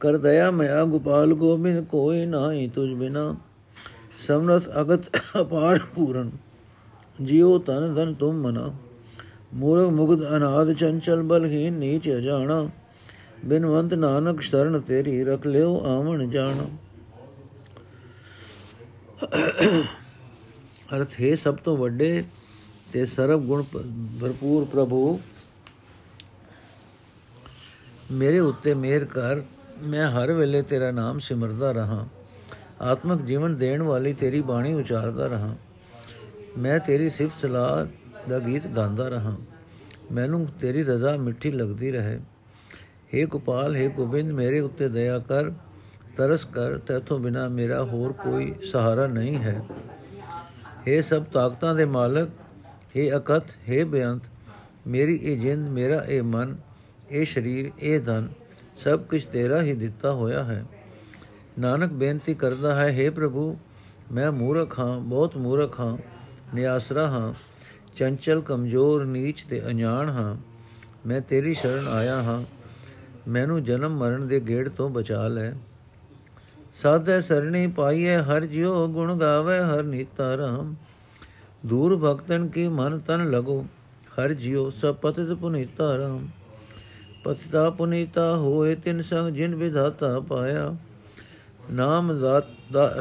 ਕਰ 0.00 0.16
ਦਇਆ 0.16 0.50
ਮੈਂ 0.50 0.84
ਗੋਪਾਲ 0.86 1.32
ਗੋਬਿੰਦ 1.34 1.84
ਕੋਈ 1.84 2.24
ਨਾਹੀ 2.26 2.66
ਤੁਝ 2.68 2.92
ਬਿਨਾ। 2.94 3.34
ਸਮਰਥ 4.18 4.68
ਅਗਤ 4.80 5.16
ਅਪਾਰ 5.40 5.78
ਪੂਰਨ, 5.94 6.30
ਜਿਉ 7.20 7.58
ਤਨ 7.58 7.94
ਧਨ 7.94 8.14
ਤੁਮ 8.14 8.40
ਮਨਾ। 8.42 8.70
ਮੂਰਖ 9.54 9.90
ਮੁਗਧ 9.90 10.26
ਅਨਾਦ 10.36 10.72
ਚੰਚਲ 10.72 11.22
ਬਲਹੀਨ 11.22 11.74
ਨੀਚ 11.74 12.08
ਅਜਾਣਾ। 12.10 12.68
ਬਿਨਵੰਤ 13.44 13.94
ਨਾਨਕ 13.94 14.40
ਸ਼ਰਨ 14.40 14.80
ਤੇਰੀ 14.80 15.22
ਰਖ 15.24 15.46
ਲਿਓ 15.46 15.78
ਆਵਣ 15.86 16.28
ਜਾਣਾ। 16.30 16.66
ਅਰਥ, 20.96 21.20
ਹੈ 21.20 21.34
ਸਭ 21.34 21.56
ਤੋਂ 21.56 21.76
ਵੱਡੇ 21.76 22.24
ਤੇ 22.92 23.04
ਸਰਬ 23.06 23.44
ਗੁਣ 23.44 23.62
ਭਰਪੂਰ 24.20 24.64
ਪ੍ਰਭੂ, 24.64 25.20
ਮੇਰੇ 28.12 28.38
ਉੱਤੇ 28.38 28.74
ਮਿਹਰ 28.74 29.04
ਕਰ। 29.04 29.42
ਮੈਂ 29.83 30.09
ਹਰ 30.11 30.31
ਵੇਲੇ 30.31 30.61
ਤੇਰਾ 30.61 30.91
ਨਾਮ 30.91 31.19
ਸਿਮਰਦਾ 31.19 31.71
ਰਹਾ 31.71 32.05
ਆਤਮਿਕ 32.81 33.21
ਜੀਵਨ 33.21 33.55
ਦੇਣ 33.57 33.81
ਵਾਲੀ 33.83 34.13
ਤੇਰੀ 34.13 34.41
ਬਾਣੀ 34.41 34.73
ਉਚਾਰਦਾ 34.73 35.27
ਰਹਾ 35.27 35.55
ਮੈਂ 36.57 36.79
ਤੇਰੀ 36.79 37.09
ਸਿਫਤ 37.09 37.39
ਸਲਾਹ 37.41 37.85
ਦਾ 38.29 38.39
ਗੀਤ 38.39 38.67
ਗਾਉਂਦਾ 38.67 39.07
ਰਹਾ 39.07 39.35
ਮੈਨੂੰ 40.11 40.45
ਤੇਰੀ 40.61 40.83
ਰਜ਼ਾ 40.83 41.15
ਮਿੱਠੀ 41.17 41.51
ਲੱਗਦੀ 41.51 41.91
ਰਹੇ 41.91 42.19
हे 43.13 43.27
ਗੋਪਾਲ 43.27 43.75
हे 43.75 43.89
ਗੋਬਿੰਦ 43.95 44.31
ਮੇਰੇ 44.31 44.59
ਉੱਤੇ 44.59 44.89
ਦਇਆ 44.89 45.19
ਕਰ 45.19 45.51
ਤਰਸ 46.17 46.45
ਕਰ 46.45 46.77
ਤੇਥੋਂ 46.77 47.19
ਬਿਨਾ 47.19 47.47
ਮੇਰਾ 47.49 47.83
ਹੋਰ 47.83 48.11
ਕੋਈ 48.13 48.53
ਸਹਾਰਾ 48.71 49.07
ਨਹੀਂ 49.07 49.37
ਹੈ 49.37 49.61
हे 50.87 51.01
ਸਭ 51.03 51.23
ਤਾਕਤਾਂ 51.33 51.73
ਦੇ 51.75 51.85
ਮਾਲਕ 51.87 52.29
हे 52.95 53.09
ਅਕਤ 53.17 53.55
हे 53.69 53.85
ਬੇਅੰਤ 53.85 54.29
ਮੇਰੀ 54.87 55.19
ਇਹ 55.23 55.37
ਜਿੰਦ 55.37 55.67
ਮੇਰਾ 55.69 56.03
ਇਹ 56.03 56.23
ਮਨ 56.25 56.55
ਇਹ 57.11 57.25
ਸਰੀਰ 57.25 57.71
ਇਹ 57.79 57.99
ਧਨ 58.01 58.27
ਸਭ 58.76 59.00
ਕੁਝ 59.00 59.24
ਤੇਰਾ 59.24 59.62
ਹੀ 59.62 59.72
ਦਿੱਤਾ 59.72 60.12
ਹੋਇਆ 60.12 60.44
ਹੈ। 60.44 60.64
ਨਾਨਕ 61.58 61.92
ਬੇਨਤੀ 61.92 62.34
ਕਰਦਾ 62.34 62.74
ਹੈ 62.74 63.06
हे 63.06 63.14
ਪ੍ਰਭੂ, 63.14 63.58
ਮੈਂ 64.12 64.32
ਮੂਰਖ 64.32 64.78
ਹਾਂ, 64.78 65.00
ਬਹੁਤ 65.00 65.36
ਮੂਰਖ 65.36 65.80
ਹਾਂ, 65.80 65.98
ਨਿਆਸਰਾ 66.54 67.08
ਹਾਂ, 67.08 67.34
ਚੰਚਲ, 67.96 68.40
ਕਮਜ਼ੋਰ, 68.40 69.04
ਨੀਚ 69.04 69.42
ਤੇ 69.42 69.62
ਅਣਜਾਣ 69.66 70.08
ਹਾਂ। 70.08 70.36
ਮੈਂ 71.06 71.20
ਤੇਰੀ 71.20 71.54
ਸ਼ਰਨ 71.54 71.88
ਆਇਆ 71.88 72.22
ਹਾਂ। 72.22 72.44
ਮੈਨੂੰ 73.28 73.64
ਜਨਮ 73.64 73.96
ਮਰਨ 73.96 74.28
ਦੇ 74.28 74.40
ਗੇੜ 74.40 74.68
ਤੋਂ 74.68 74.90
ਬਚਾ 74.90 75.28
ਲੈ। 75.28 75.52
ਸਾਧੇ 76.74 77.20
ਸਰਣੀ 77.20 77.66
ਪਾਈਏ 77.66 78.16
ਹਰ 78.16 78.44
ਜਿਉ 78.44 78.88
ਗੁਣ 78.88 79.18
ਗਾਵੇ, 79.18 79.58
ਹਰ 79.58 79.82
ਨੀਤਾ 79.82 80.36
ਰਾਮ। 80.36 80.74
ਦੂਰ 81.66 81.96
ਭਗਤਨ 81.96 82.48
ਕੀ 82.48 82.68
ਮਨ 82.68 82.98
ਤਨ 82.98 83.30
ਲਗੋ, 83.30 83.66
ਹਰ 84.12 84.32
ਜਿਉ 84.32 84.70
ਸਭ 84.70 84.94
ਪਤਿਤ 84.94 85.32
ਪੁਨੀਤਾ 85.32 85.98
ਰਾਮ। 85.98 86.28
ਪਤਿਤਾ 87.26 87.70
ਪੁਨੀਤਾ 87.70 88.36
ਹੋਏ 88.36 88.74
ਤਿਨ 88.74 89.02
ਸੰਗ 89.02 89.28
ਜਿਨ 89.28 89.54
ਵਿਧਾਤਾ 89.54 90.18
ਪਾਇਆ। 90.20 90.76
ਨਾਮ 91.70 92.10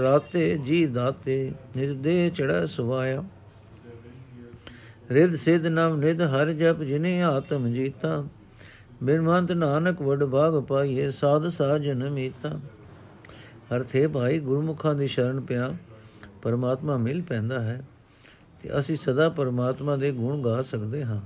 ਰਾਤੇ 0.04 0.58
ਜੀ 0.58 0.86
ਦਾਤੇ 0.86 1.52
ਨਿਜ 1.78 1.92
ਦੇ 1.92 2.30
ਚੜਾ 2.30 2.66
ਸੁਵਾਇਆ। 2.66 3.24
ਰਿਦ 5.12 5.36
ਸਿਧ 5.36 5.66
ਨਵ 5.66 5.96
ਨਿਧ 5.96 6.22
ਹਰ 6.22 6.52
ਜਪ 6.52 6.82
ਜਿਨੇ 6.82 7.22
ਆਤਮ 7.22 7.68
ਜੀਤਾ। 7.74 8.24
ਬਿਨਵੰਤ 9.04 9.52
ਨਾਨਕ 9.52 10.02
ਵਡ 10.02 10.24
ਭਾਗ 10.24 10.62
ਪਾਈਏ, 10.64 11.12
ਸਾਧ 11.12 11.48
ਸਾਜਨ 11.50 12.10
ਮੀਤਾ। 12.10 12.60
ਅਰਥੇ 13.76 14.08
ਭਾਈ 14.08 14.40
ਗੁਰਮੁਖਾਂ 14.40 14.96
ਦੀ 14.96 15.08
ਸ਼ਰਨ 15.08 15.42
ਪਿਆ, 15.42 15.74
ਪਰਮਾਤਮਾ 16.42 16.98
ਮਿਲ 16.98 17.22
ਪੈਂਦਾ 17.22 17.60
ਹੈ। 17.60 17.82
ਤੇ 18.64 18.80
ਅਸੀਂ 18.80 18.98
ਸਦਾ 18.98 19.30
ਪਰਮਾਤਮਾ 19.30 19.96
ਦੇ 19.96 20.12
ਗੁਣ 20.12 20.42
ਗਾ 20.42 20.62
ਸਕਦੇ 20.62 21.04
ਹਾਂ। 21.04 21.22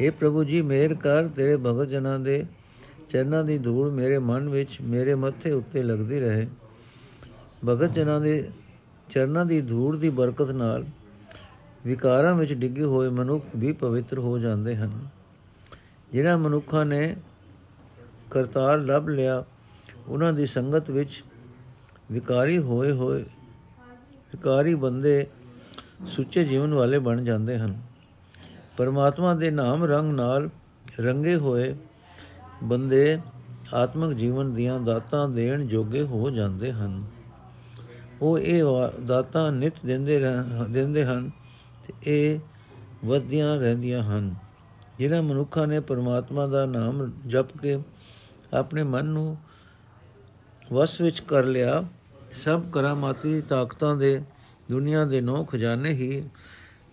हे 0.00 0.12
ਪ੍ਰਭੂ 0.12 0.44
ਜੀ, 0.44 0.62
ਮਿਹਰ 0.62 0.94
ਕਰ 0.94 1.28
ਤੇਰੇ 1.28 1.56
ਭਗਤ 1.56 1.88
ਜਨਾਂ 1.88 2.18
ਦੇ। 2.18 2.46
ਚਰਨਾਂ 3.10 3.44
ਦੀ 3.44 3.58
ਧੂੜ 3.58 3.92
ਮੇਰੇ 3.92 4.18
ਮਨ 4.18 4.48
ਵਿੱਚ, 4.48 4.80
ਮੇਰੇ 4.80 5.14
ਮੱਥੇ 5.14 5.50
ਉੱਤੇ 5.50 5.82
ਲੱਗਦੀ 5.82 6.20
ਰਹੇ। 6.20 6.46
ਭਗਤ 7.66 7.92
ਜਨਾਂ 7.92 8.20
ਦੇ 8.20 8.50
ਚਰਨਾਂ 9.10 9.46
ਦੀ 9.46 9.60
ਧੂੜ 9.60 9.96
ਦੀ 9.96 10.08
ਬਰਕਤ 10.10 10.50
ਨਾਲ 10.50 10.84
ਵਿਕਾਰਾਂ 11.86 12.34
ਵਿੱਚ 12.34 12.52
ਡਿੱਗੇ 12.52 12.84
ਹੋਏ 12.84 13.08
ਮਨੁੱਖ 13.08 13.44
ਵੀ 13.56 13.72
ਪਵਿੱਤਰ 13.72 14.18
ਹੋ 14.18 14.38
ਜਾਂਦੇ 14.38 14.76
ਹਨ। 14.76 15.08
ਜਿਨ੍ਹਾਂ 16.12 16.38
ਮਨੁੱਖਾਂ 16.38 16.86
ਨੇ 16.86 17.16
ਕਰਤਾਰ 18.30 18.78
ਲੱਭ 18.78 19.08
ਲਿਆ, 19.08 19.44
ਉਹਨਾਂ 20.08 20.32
ਦੀ 20.32 20.46
ਸੰਗਤ 20.46 20.90
ਵਿੱਚ 20.90 21.24
ਵਿਕਾਰੀ 22.12 22.58
ਹੋਏ 22.58 22.92
ਹੋਏ, 22.92 23.24
ਵਿਕਾਰੀ 24.32 24.74
ਬੰਦੇ 24.74 25.26
ਸੁੱਚੇ 26.06 26.44
ਜੀਵਨ 26.44 26.74
ਵਾਲੇ 26.74 26.98
ਬਣ 26.98 27.24
ਜਾਂਦੇ 27.24 27.58
ਹਨ। 27.58 27.80
ਪਰਮਾਤਮਾ 28.76 29.34
ਦੇ 29.34 29.50
ਨਾਮ 29.50 29.84
ਰੰਗ 29.84 30.12
ਨਾਲ 30.14 30.48
ਰੰਗੇ 31.00 31.36
ਹੋਏ 31.36 31.74
ਬੰਦੇ 32.62 33.18
ਆਤਮਿਕ 33.74 34.16
ਜੀਵਨ 34.18 34.54
ਦੀਆਂ 34.54 34.80
ਦਾਤਾਂ 34.80 35.28
ਦੇਣ 35.28 35.66
ਜੋਗੇ 35.66 36.02
ਹੋ 36.02 36.30
ਜਾਂਦੇ 36.30 36.72
ਹਨ। 36.72 37.04
ਉਹ 38.22 38.38
ਇਹ 38.38 38.62
ਦਾਤਾਂ 39.06 39.50
ਨਿਤ 39.52 39.74
ਦਿੰਦੇ 39.86 40.20
ਦਿੰਦੇ 40.70 41.04
ਹਨ 41.04 41.30
ਤੇ 41.86 41.94
ਇਹ 42.06 42.38
ਵਧਦੀਆਂ 43.04 43.56
ਰਹਿੰਦੀਆਂ 43.56 44.02
ਹਨ। 44.02 44.34
ਜਿਨ੍ਹਾਂ 44.98 45.22
ਮਨੁੱਖਾਂ 45.22 45.66
ਨੇ 45.66 45.80
ਪਰਮਾਤਮਾ 45.80 46.46
ਦਾ 46.46 46.66
ਨਾਮ 46.66 47.10
ਜਪ 47.26 47.56
ਕੇ 47.58 47.78
ਆਪਣੇ 48.54 48.82
ਮਨ 48.82 49.04
ਨੂੰ 49.04 49.36
ਵਸ 50.72 51.00
ਵਿੱਚ 51.00 51.20
ਕਰ 51.20 51.44
ਲਿਆ, 51.44 51.84
ਸਭ 52.30 52.62
ਕਰਾਮਾਤੀ 52.72 53.40
ਤਾਕਤਾਂ 53.40 53.96
ਦੇ 53.96 54.22
ਦੁਨੀਆ 54.70 55.04
ਦੇ 55.04 55.20
ਨੌ 55.20 55.44
ਖਜ਼ਾਨੇ 55.44 55.90
ਹੀ 55.90 56.22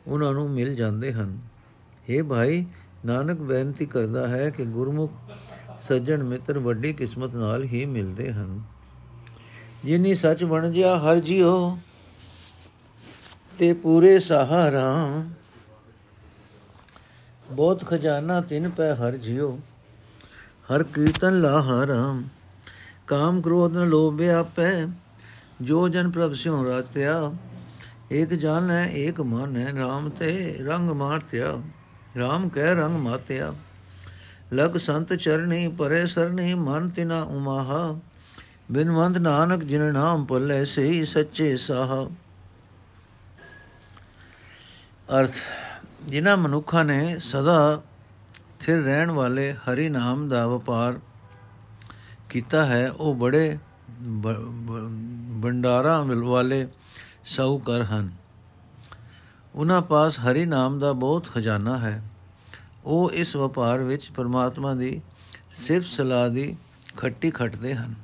ਉਹਨਾਂ 0.07 0.33
ਨੂੰ 0.33 0.49
ਮਿਲ 0.49 0.75
ਜਾਂਦੇ 0.75 1.13
ਹਨ। 1.13 1.37
हे 2.09 2.23
ਭਾਈ, 2.23 2.65
ਨਾਨਕ 3.05 3.39
ਬੇਨਤੀ 3.39 3.85
ਕਰਦਾ 3.85 4.27
ਹੈ 4.27 4.49
ਕਿ 4.49 4.65
ਗੁਰਮੁਖ 4.65 5.11
ਸੱਜਣ 5.79 6.23
ਮਿੱਤਰ 6.23 6.59
ਵੱਡੀ 6.59 6.93
ਕਿਸਮਤ 6.93 7.35
ਨਾਲ 7.35 7.63
ਹੀ 7.63 7.85
ਮਿਲਦੇ 7.85 8.31
ਹਨ। 8.31 8.61
ਜਿਨੀ 9.85 10.13
ਸੱਚ 10.15 10.43
ਬਣ 10.43 10.69
ਗਿਆ 10.69 10.97
ਹਰ 10.97 11.19
ਜੀਓ, 11.19 11.77
ਤੇ 13.59 13.73
ਪੂਰੇ 13.73 14.19
ਸਹਾਰਾ। 14.19 15.23
ਬਹੁਤ 17.51 17.85
ਖਜ਼ਾਨਾ 17.85 18.41
ਤਿੰਨ 18.41 18.69
ਪੈ 18.69 18.93
ਹਰ 18.95 19.17
ਜਿਉ 19.17 19.57
ਹਰ 20.71 20.83
ਕੀਰਤਨ 20.83 21.39
ਲਾਹਾਰਾਮ 21.41 22.23
ਕਾਮ 23.07 23.41
ਕ੍ਰੋਧ 23.41 23.77
ਨ 23.77 23.87
ਲੋਭ 23.87 24.21
ਆਪੈ, 24.21 24.87
ਜੋ 25.61 25.87
ਜਨ 25.89 26.11
ਪ੍ਰਭ 26.11 26.33
ਸਿਉ 26.33 26.65
ਰਾਤਿਆ, 26.65 27.31
ਏਕ 28.11 28.33
ਜਨ 28.33 28.69
ਹੈ 28.69 28.85
ਏਕ 28.95 29.21
ਮਨ 29.21 29.55
ਹੈ 29.57 29.71
RAM 29.73 30.09
ਤੇ 30.09 30.57
ਰੰਗ 30.61 30.89
ਮਾਰਤਿਆ। 30.89 31.61
RAM 32.09 32.47
ਕਹਿ 32.49 32.73
ਰੰਗ 32.75 32.95
ਮਾਤਿਆ, 32.97 33.53
ਲਗ 34.53 34.77
ਸੰਤ 34.77 35.13
ਚਰਣੀ 35.13 35.67
ਪਰੇ 35.77 36.05
ਸਰਣੀ 36.07 36.53
ਮਨ 36.53 36.89
ਤਿਨਾ 36.89 37.21
ਉਮਾਹਾ 37.21 37.99
ਬਿਨਵੰਤ 38.71 39.17
ਨਾਨਕ 39.17 39.63
ਜਿਨ 39.63 39.81
ਨਾਮ 39.93 40.25
ਭਲੇ 40.25 40.63
ਸਹੀ 40.65 41.03
ਸੱਚੇ 41.05 41.55
ਸਾਹ। 41.57 41.93
ਅਰਥ, 45.09 45.35
ਜਿਨ੍ਹਾਂ 46.03 46.35
ਮਨੁੱਖਾਂ 46.37 46.83
ਨੇ 46.85 47.17
ਸਦਾ 47.19 47.81
ਥਿਰ 48.59 48.83
ਰਹਿਣ 48.83 49.11
ਵਾਲੇ 49.11 49.53
ਹਰੀ 49.63 49.89
ਨਾਮ 49.89 50.27
ਦਾ 50.29 50.45
ਵਪਾਰ 50.47 50.99
ਕੀਤਾ 52.29 52.65
ਹੈ, 52.65 52.89
ਉਹ 52.89 53.15
ਬੜੇ 53.15 53.57
ਭੰਡਾਰਾਂ 55.43 56.03
ਵਾਲੇ 56.05 56.67
ਸੌਕਰ 57.27 57.83
ਹਨ। 57.83 58.11
ਉਹਨਾਂ 59.59 59.81
ਪਾਸ 59.81 60.19
ਹਰੀ 60.19 60.45
ਨਾਮ 60.45 60.79
ਦਾ 60.79 60.93
ਬਹੁਤ 60.93 61.27
ਖਜ਼ਾਨਾ 61.27 61.77
ਹੈ। 61.77 62.03
ਉਹ 62.85 63.11
ਇਸ 63.11 63.35
ਵਪਾਰ 63.35 63.79
ਵਿੱਚ 63.79 64.11
ਪਰਮਾਤਮਾ 64.11 64.73
ਦੀ 64.73 65.01
ਸਿਰਫ 65.53 65.85
ਸਲਾਹ 65.85 66.29
ਦੀ 66.29 66.57
ਖੱਟੀ 66.97 67.31
ਖੱਟਦੇ 67.31 67.75
ਹਨ। 67.75 67.95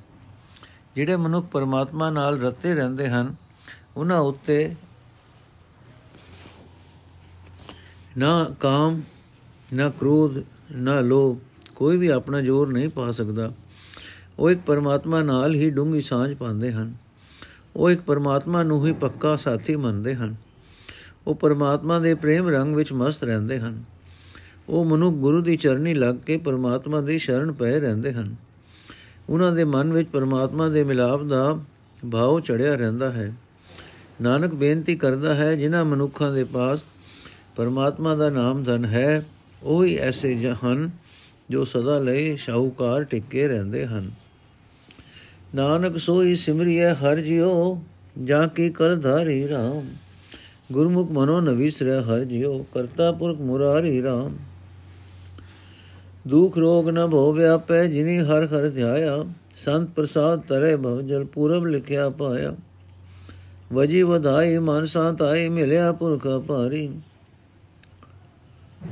ਜਿਹੜੇ 0.95 1.15
ਮਨੁੱਖ 1.15 1.47
ਪਰਮਾਤਮਾ 1.47 2.09
ਨਾਲ 2.09 2.39
ਰਤੇ 2.39 2.74
ਰਹਿੰਦੇ 2.74 3.09
ਹਨ, 3.09 3.35
ਉਹਨਾਂ 3.97 4.19
ਉੱਤੇ 4.19 4.75
ਨਾ 8.17 8.43
ਕਾਮ, 8.59 9.01
ਨਾ 9.74 9.89
ਕ੍ਰੋਧ, 9.89 10.38
ਨਾ 10.71 11.00
ਲੋਭ 11.00 11.39
ਕੋਈ 11.75 11.97
ਵੀ 11.97 12.07
ਆਪਣਾ 12.07 12.41
ਜ਼ੋਰ 12.41 12.71
ਨਹੀਂ 12.71 12.89
ਪਾ 12.89 13.12
ਸਕਦਾ। 13.12 13.51
ਉਹ 14.39 14.51
ਇੱਕ 14.51 14.62
ਪਰਮਾਤਮਾ 14.62 15.24
ਨਾਲ 15.24 15.55
ਹੀ 15.55 15.69
ਡੂੰਗੀ 15.69 16.01
ਸਾਂਝ 16.01 16.33
ਪਾਉਂਦੇ 16.33 16.74
ਹਨ। 16.74 16.95
ਉਹ 17.75 17.89
ਇੱਕ 17.89 18.01
ਪਰਮਾਤਮਾ 18.01 18.63
ਨੂੰ 18.63 18.88
ਹੀ 18.88 18.93
ਪੱਕਾ 18.93 19.35
ਸਾਥੀ 19.35 19.75
ਮੰਨਦੇ 19.75 20.15
ਹਨ। 20.15 20.44
ਉਹ 21.27 21.36
ਪਰਮਾਤਮਾ 21.36 22.00
ਦੇ 22.00 22.13
ਪ੍ਰੇਮ 22.13 22.50
ਰੰਗ 22.50 22.75
ਵਿੱਚ 22.75 22.94
ਮਸਤ 22.94 23.24
ਰਹਿੰਦੇ 23.24 23.60
ਹਨ। 23.60 23.84
ਉਹ 24.70 24.86
ਮਨੁ 24.86 25.12
ਗੁਰੂ 25.12 25.41
ਦੀ 25.41 25.58
ਚਰਨੀ 25.58 25.94
ਲੱਗ 25.94 26.15
ਕੇ 26.15 26.38
ਪਰਮਾਤਮਾ 26.38 27.01
ਦੀ 27.01 27.17
ਸ਼ਰਨ 27.17 27.51
ਪਏ 27.51 27.79
ਰਹਿੰਦੇ 27.79 28.13
ਹਨ। 28.13 28.36
ਉਹਨਾਂ 29.29 29.51
ਦੇ 29.51 29.63
ਮਨ 29.63 29.94
ਵਿੱਚ 29.94 30.10
ਪਰਮਾਤਮਾ 30.10 30.70
ਦੇ 30.70 30.84
ਮਿਲਾਪ 30.84 31.24
ਦਾ 31.24 31.60
ਭਾਵ 32.12 32.39
ਚੜਿਆ 32.39 32.75
ਰਹਿੰਦਾ 32.75 33.12
ਹੈ। 33.12 33.34
ਨਾਨਕ 34.22 34.53
ਬੇਨਤੀ 34.53 34.96
ਕਰਦਾ 34.96 35.34
ਹੈ, 35.34 35.55
ਜਿਨ੍ਹਾਂ 35.55 35.86
ਮਨੁੱਖਾਂ 35.86 36.32
ਦੇ 36.32 36.44
ਪਾਸ 36.44 36.84
ਪਰਮਾਤਮਾ 37.55 38.15
ਦਾ 38.15 38.29
ਨਾਮ 38.29 38.63
ਧਨ 38.63 38.86
ਹੈ, 38.86 39.25
ਉਹ 39.63 39.86
ਹੀ 39.86 39.96
ਐਸੇ 39.96 40.36
ਜਹਨ 40.36 40.89
ਜੋ 41.50 41.65
ਸਦਾ 41.65 42.00
ਲਈ 42.00 42.38
ਸ਼ਾਹੂਕਾਰ 42.38 43.03
ਟਿੱਕੇ 43.03 43.48
ਰਹਿੰਦੇ 43.48 43.86
ਹਨ। 43.86 44.12
ਨਾਨਕ 45.55 45.98
ਸੋਈ 45.98 46.36
ਸਿਮਰਿਐ, 46.36 46.94
ਹਰ 46.94 47.20
ਜਿਉ, 47.20 47.82
ਜਾਂ 48.22 48.48
ਕੀ 48.48 48.70
ਕਲ 48.70 49.00
ਧਾਰੀ 49.00 49.46
RAM 49.46 49.84
ਗੁਰਮੁਖ 50.72 51.12
ਮਨੋ 51.12 51.39
ਨਵਿਸਰੈ 51.41 52.01
ਹਰ 52.01 52.24
ਜਿਉ, 52.24 52.65
ਕਰਤਾ 52.74 53.12
ਪੁਰਖ 53.12 53.39
ਮੁਰਾਰੀ 53.39 54.01
RAM 54.01 54.31
ਦੁਖ 56.27 56.57
ਰੋਗ 56.57 56.89
ਨ 56.89 57.07
ਭੋ 57.07 57.31
ਵਿਆਪੈ, 57.34 57.86
ਜਿਨੀ 57.86 58.17
ਹਰ 58.19 58.45
ਹਰ 58.45 58.69
ਧਿਆਇਆ। 58.69 59.25
ਸੰਤ 59.53 59.89
ਪ੍ਰਸਾਦ 59.89 60.41
ਤਰੇ 60.41 60.75
ਭਵ, 60.75 61.01
ਜਲ 61.01 61.25
ਪੂਰਬ 61.25 61.65
ਲਿਖਿਆ 61.65 62.10
ਪਾਇਆ। 62.10 62.55
ਵਜੀ 63.74 64.01
ਵਧਾਈ, 64.03 64.57
ਮਨ 64.57 64.86
ਸਾਤ 64.86 65.22
ਆਈ, 65.22 65.50
ਮਿਲਿਆ 65.50 65.91
ਪੁਰਖ 65.91 66.27
ਭਾਰੀ 66.48 66.89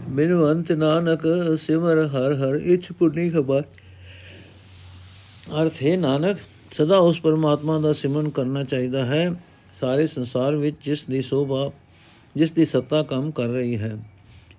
ਮੈਨੂੰ 0.09 0.51
ਅੰਤ 0.51 0.71
ਨਾਨਕ 0.71 1.21
ਸਿਮਰ 1.57 2.05
ਹਰ 2.05 2.33
ਹਰ, 2.33 2.55
ਇਛ 2.55 2.91
ਪੁਨੀ 2.91 3.29
ਖਬਰ। 3.29 3.63
ਅਰਥ 5.61 5.83
ਹੈ, 5.83 5.97
ਨਾਨਕ, 5.97 6.37
ਸਦਾ 6.71 6.97
ਉਸ 6.97 7.19
ਪਰਮਾਤਮਾ 7.19 7.79
ਦਾ 7.79 7.93
ਸਿਮਰਨ 7.93 8.29
ਕਰਨਾ 8.29 8.63
ਚਾਹੀਦਾ 8.63 9.05
ਹੈ। 9.05 9.35
ਸਾਰੇ 9.73 10.05
ਸੰਸਾਰ 10.05 10.55
ਵਿੱਚ 10.55 10.75
ਜਿਸ 10.85 11.05
ਦੀ 11.05 11.21
ਸੋਭਾ, 11.21 11.71
ਜਿਸ 12.35 12.51
ਦੀ 12.51 12.65
ਸੱਤਾ 12.65 13.03
ਕੰਮ 13.03 13.31
ਕਰ 13.31 13.47
ਰਹੀ 13.47 13.77
ਹੈ। 13.77 13.97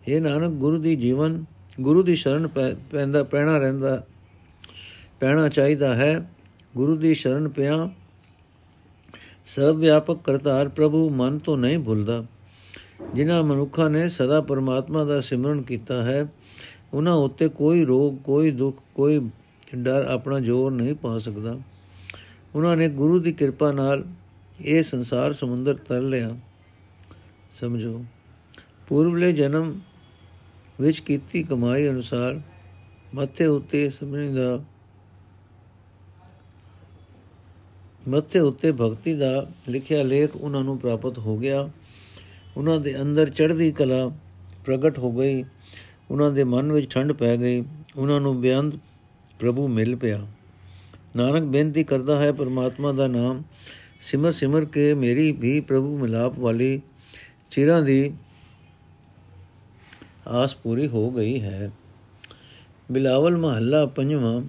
ਇਹ 0.09 0.21
ਨਾਨਕ, 0.21 0.52
ਗੁਰੂ 0.52 0.78
ਦੀ 0.78 0.97
ਜੀਵਨ, 0.97 1.44
ਗੁਰੂ 1.80 2.02
ਦੀ 2.02 2.16
ਸ਼ਰਨ 2.16 2.47
ਪੈਂਦਾ, 2.90 3.23
ਪੈਣਾ 3.25 3.59
ਰਹਿੰਦਾ, 3.59 4.04
ਪੈਣਾ 5.21 5.49
ਚਾਹੀਦਾ 5.49 5.94
ਹੈ। 5.94 6.30
ਗੁਰੂ 6.76 6.97
ਦੀ 6.97 7.14
ਸ਼ਰਨ 7.14 7.49
ਪਿਆ 7.49 7.90
ਸਰਵ 9.47 9.76
ਵਿਆਪਕ 9.76 10.18
ਕਰਤਾਰ 10.25 10.68
ਪ੍ਰਭੂ 10.68 11.11
ਮਨ 11.11 11.38
ਤੋਂ 11.38 11.56
ਨਹੀਂ 11.56 11.78
ਭੁੱਲਦਾ। 11.78 12.25
ਜਿਨ੍ਹਾਂ 13.14 13.42
ਮਨੁੱਖਾਂ 13.42 13.90
ਨੇ 13.90 14.09
ਸਦਾ 14.09 14.40
ਪਰਮਾਤਮਾ 14.40 15.04
ਦਾ 15.04 15.21
ਸਿਮਰਨ 15.21 15.62
ਕੀਤਾ 15.62 16.02
ਹੈ 16.02 16.26
ਉਹਨਾਂ 16.94 17.14
ਉੱਤੇ 17.14 17.49
ਕੋਈ 17.49 17.85
ਰੋਗ, 17.85 18.16
ਕੋਈ 18.16 18.50
ਦੁੱਖ, 18.50 18.83
ਕੋਈ 18.94 19.30
ਡਰ 19.76 20.04
ਆਪਣਾ 20.04 20.40
ਜ਼ੋਰ 20.40 20.73
ਨਹੀਂ 20.73 20.94
ਪਾ 20.94 21.18
ਸਕਦਾ। 21.18 21.59
ਉਹਨਾਂ 22.54 22.76
ਨੇ 22.76 22.88
ਗੁਰੂ 22.88 23.18
ਦੀ 23.18 23.33
ਕਿਰਪਾ 23.33 23.73
ਨਾਲ 23.73 24.04
ਇਹ 24.61 24.82
ਸੰਸਾਰ 24.82 25.32
ਸਮੁੰਦਰ 25.32 25.75
ਤਰ 25.75 26.00
ਲਿਆ। 26.00 26.37
ਸਮਝੋ। 27.54 28.04
ਪੂਰਵਲੇ 28.88 29.32
ਜਨਮ 29.32 29.80
ਵਿੱਚ 30.80 31.00
ਕੀਤੀ 31.00 31.42
ਕਮਾਈ 31.42 31.88
ਅਨੁਸਾਰ 31.88 32.40
ਮੱਥੇ 33.14 33.46
ਉੱਤੇ 33.46 33.90
ਸਮਝਣ 33.90 34.34
ਦਾ, 34.34 34.64
ਮੱਥੇ 38.08 38.38
ਉੱਤੇ 38.38 38.73
ਭਗਤੀ 38.73 39.14
ਦਾ 39.14 39.46
ਲਿਖਿਆ 39.68 40.02
ਲੇਖ 40.02 40.37
ਉਹਨਾਂ 40.37 40.64
ਨੂੰ 40.64 40.78
ਪ੍ਰਾਪਤ 40.78 41.18
ਹੋ 41.18 41.38
ਗਿਆ। 41.38 41.70
ਉਹਨਾਂ 42.56 42.80
ਦੇ 42.80 43.02
ਅੰਦਰ 43.02 43.30
ਚੜ੍ਹਦੀ 43.30 43.73
ਕਲਾ 43.73 44.11
ਪ੍ਰਗਟ 44.64 44.99
ਹੋ 44.99 45.12
ਗਈ। 45.12 45.44
ਉਹਨਾਂ 46.11 46.30
ਦੇ 46.30 46.44
ਮਨ 46.44 46.73
ਵਿੱਚ 46.73 46.94
ਠੰਡ 46.94 47.12
ਪੈ 47.12 47.37
ਗਈ। 47.37 47.64
ਉਹਨਾਂ 47.96 48.20
ਨੂੰ 48.20 48.40
ਬੇਅੰਤ 48.40 48.75
ਪ੍ਰਭੂ 49.38 49.68
ਮਿਲ 49.68 49.96
ਪਿਆ। 49.96 50.26
ਨਾਨਕ 51.16 51.42
ਬੇਨਤੀ 51.42 51.84
ਕਰਦਾ 51.84 52.18
ਹੈ, 52.18 52.32
ਪਰਮਾਤਮਾ 52.32 52.92
ਦਾ 52.92 53.06
ਨਾਮ 53.06 53.42
ਸਿਮਰ 54.04 54.30
ਸਿਮਰ 54.30 54.64
ਕੇ 54.64 54.92
ਮੇਰੀ 54.94 55.30
ਵੀ 55.32 55.61
ਪ੍ਰਭੂ 55.61 55.96
ਮਿਲਾਪ 55.99 56.38
ਵਾਲੀ 56.38 56.80
ਚਿਰਾਂ 57.50 57.80
ਦੀ 57.82 58.12
ਆਸ 60.28 60.54
ਪੂਰੀ 60.54 60.87
ਹੋ 60.88 61.11
ਗਈ 61.11 61.40
ਹੈ। 61.42 61.70
ਬਿਲਾਵਲ 62.92 63.37
ਮਹੱਲਾ 63.37 63.84
ਪੰਜਵਾਂ, 63.87 64.40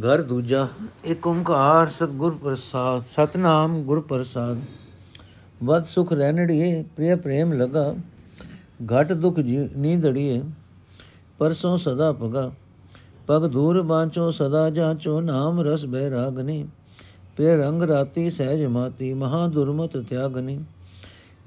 ਘਰ 0.00 0.22
ਦੂਜਾ 0.22 0.66
ਏਕ 1.06 1.26
ਓੰਕਾਰ 1.26 1.88
ਸਤਗੁਰ 1.88 2.34
ਪ੍ਰਸਾਦ, 2.34 3.02
ਸਤਨਾਮ 3.12 3.82
ਗੁਰ 3.82 4.00
ਪ੍ਰਸਾਦ। 4.00 4.60
ਵਦ 5.64 5.84
ਸੁਖ 5.84 6.12
ਰਹਿਣੜੀਏ, 6.12 6.82
ਪ੍ਰਿਯ 6.96 7.16
ਪ੍ਰੇਮ 7.16 7.52
ਲਗਾ, 7.52 7.94
ਘਟ 8.92 9.12
ਦੁਖ 9.12 9.38
ਨੀਂਦੜੀਏ 9.38 10.42
ਪਰਸੋਂ 11.38 11.78
ਸਦਾ 11.78 12.12
ਪਗਾ 12.12 12.50
ਪਗ 13.26 13.46
ਦੂਰ 13.46 13.82
ਬਾਂਚੋ, 13.82 14.30
ਸਦਾ 14.30 14.68
ਜਾਂਚੋ, 14.70 15.20
ਨਾਮ 15.20 15.60
ਰਸ 15.60 15.84
ਬੈ 15.84 16.10
ਰਾਗਨੀ। 16.10 16.66
ਪ੍ਰਿਯ 17.40 17.56
ਰੰਗ 17.56 17.82
ਰਾਤੀ 17.82 18.30
ਸਹਿਜ 18.30 18.64
ਮਾਤੀ, 18.64 19.14
ਮਹਾ 19.14 19.46
ਦੁਰਮਤ 19.46 19.96
ਤਿਆਗਨੀ। 19.96 20.60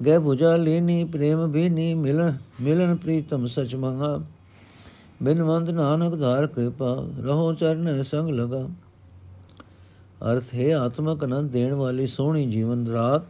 ਗੈ 0.06 0.18
부ਜਾ 0.18 0.56
ਲੀਨੀ, 0.56 1.04
ਪ੍ਰੇਮ 1.04 1.46
ਬੀਨੀ 1.46 1.94
ਮਿਲਨ 1.94 2.38
ਮਿਲਨ 2.60 2.96
ਪ੍ਰੀਤਮ 2.96 3.46
ਸਚ 3.46 3.74
ਮੰਗਾ। 3.74 4.20
ਬਿਨਵੰਦ 5.22 5.70
ਨਾਨਕ 5.70 6.20
ਧਾਰ 6.20 6.46
ਕਿਰਪਾ, 6.46 7.08
ਰਹੋ 7.24 7.54
ਚਰਨ 7.54 8.02
ਸੰਗ 8.02 8.28
ਲਗਾ। 8.28 8.68
ਅਰਥ 10.32 10.54
ਹੈ, 10.54 10.76
ਆਤਮਕ 10.76 11.24
ਅਨੰਦ 11.24 11.50
ਦੇਣ 11.50 11.72
ਵਾਲੀ 11.72 12.06
ਸੋਹਣੀ 12.06 12.46
ਜੀਵਨ 12.46 12.86
ਰਾਤ। 12.86 13.22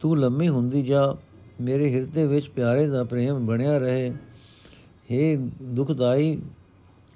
ਤੂੰ 0.00 0.18
ਲੰਮੀ 0.18 0.48
ਹੁੰਦੀ 0.48 0.82
ਜਾ, 0.82 1.16
ਮੇਰੇ 1.60 1.94
ਹਿਰਦੇ 1.94 2.26
ਵਿੱਚ 2.26 2.48
ਪਿਆਰੇ 2.48 2.86
ਦਾ 2.86 3.04
ਪ੍ਰੇਮ 3.04 3.46
ਬਣਿਆ 3.46 3.78
ਰਹੇ। 3.78 4.12
हे 5.10 5.50
ਦੁਖਦਾਈ, 5.62 6.38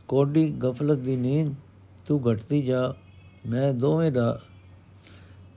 ਕੋਡੀ 0.09 0.51
ਗਫਲਤ 0.65 0.99
ਦੀ 0.99 1.17
ਨੀਂਦ, 1.17 1.55
ਤੂੰ 2.07 2.33
ਘਟਦੀ 2.33 2.63
ਜਾ। 2.63 2.95
ਮੈਂ 3.47 3.73
ਦੋਵੇਂ 3.75 4.13
ਦਾ 4.13 4.41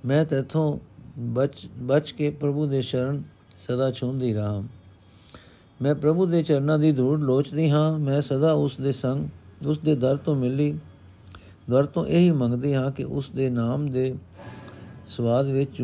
ਮੈਂ 0.06 0.26
ਤੇਥੋਂ 0.26 0.80
ਬਚ 1.20 1.68
ਬਚ 1.78 2.12
ਕੇ 2.12 2.30
ਪ੍ਰਭੂ 2.30 2.66
ਦੇ 2.68 2.82
ਸ਼ਰਨ 2.82 3.24
ਸਦਾ 3.68 3.92
ਛੁੰਦੀ 3.92 4.34
ਰਹਾ। 4.34 4.64
ਮੈਂ 5.82 5.96
ਪ੍ਰਭੂ 5.96 6.26
ਦੇ 6.26 6.44
ਚਰਨਾਂ 6.44 6.80
ਦੀ 6.80 6.92
ਧੂੜ 6.92 7.20
ਲੋਚਦੀ 7.20 7.70
ਹਾਂ। 7.70 8.00
ਮੈਂ 8.00 8.22
ਸਦਾ 8.22 8.52
ਉਸ 8.52 8.78
ਦੇ 8.78 8.92
ਸੰਗ, 8.92 9.30
ਉਸ 9.66 9.80
ਦੇ 9.80 9.96
ਦਰ 9.96 10.18
ਤੋਂ 10.18 10.36
ਮਿਲੀ। 10.36 10.80
ਦਰ 11.70 11.86
ਤੋਂ 11.86 12.06
ਇਹੀ 12.06 12.32
ਮੰਗਦੀ 12.32 12.74
ਹਾਂ 12.74 12.92
ਕਿ 12.92 13.04
ਉਸ 13.04 13.30
ਦੇ 13.30 13.50
ਨਾਮ 13.50 13.92
ਦੇ 13.92 14.16
ਸਵਾਦ 15.08 15.48
ਵਿੱਚ 15.48 15.82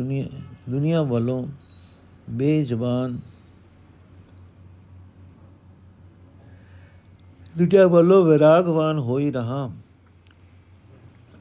ਦੁਨੀਆ 0.70 1.02
ਵੱਲੋਂ 1.02 1.46
ਬੇਜ਼ਬਾਨ 2.30 3.18
ਦੁਨੀਆ 7.58 7.86
ਵੱਲੋਂ 7.86 8.24
ਵਿਰਾਗਵਾਨ 8.24 8.98
ਹੋਈ 8.98 9.30
ਰਹਾ। 9.30 9.70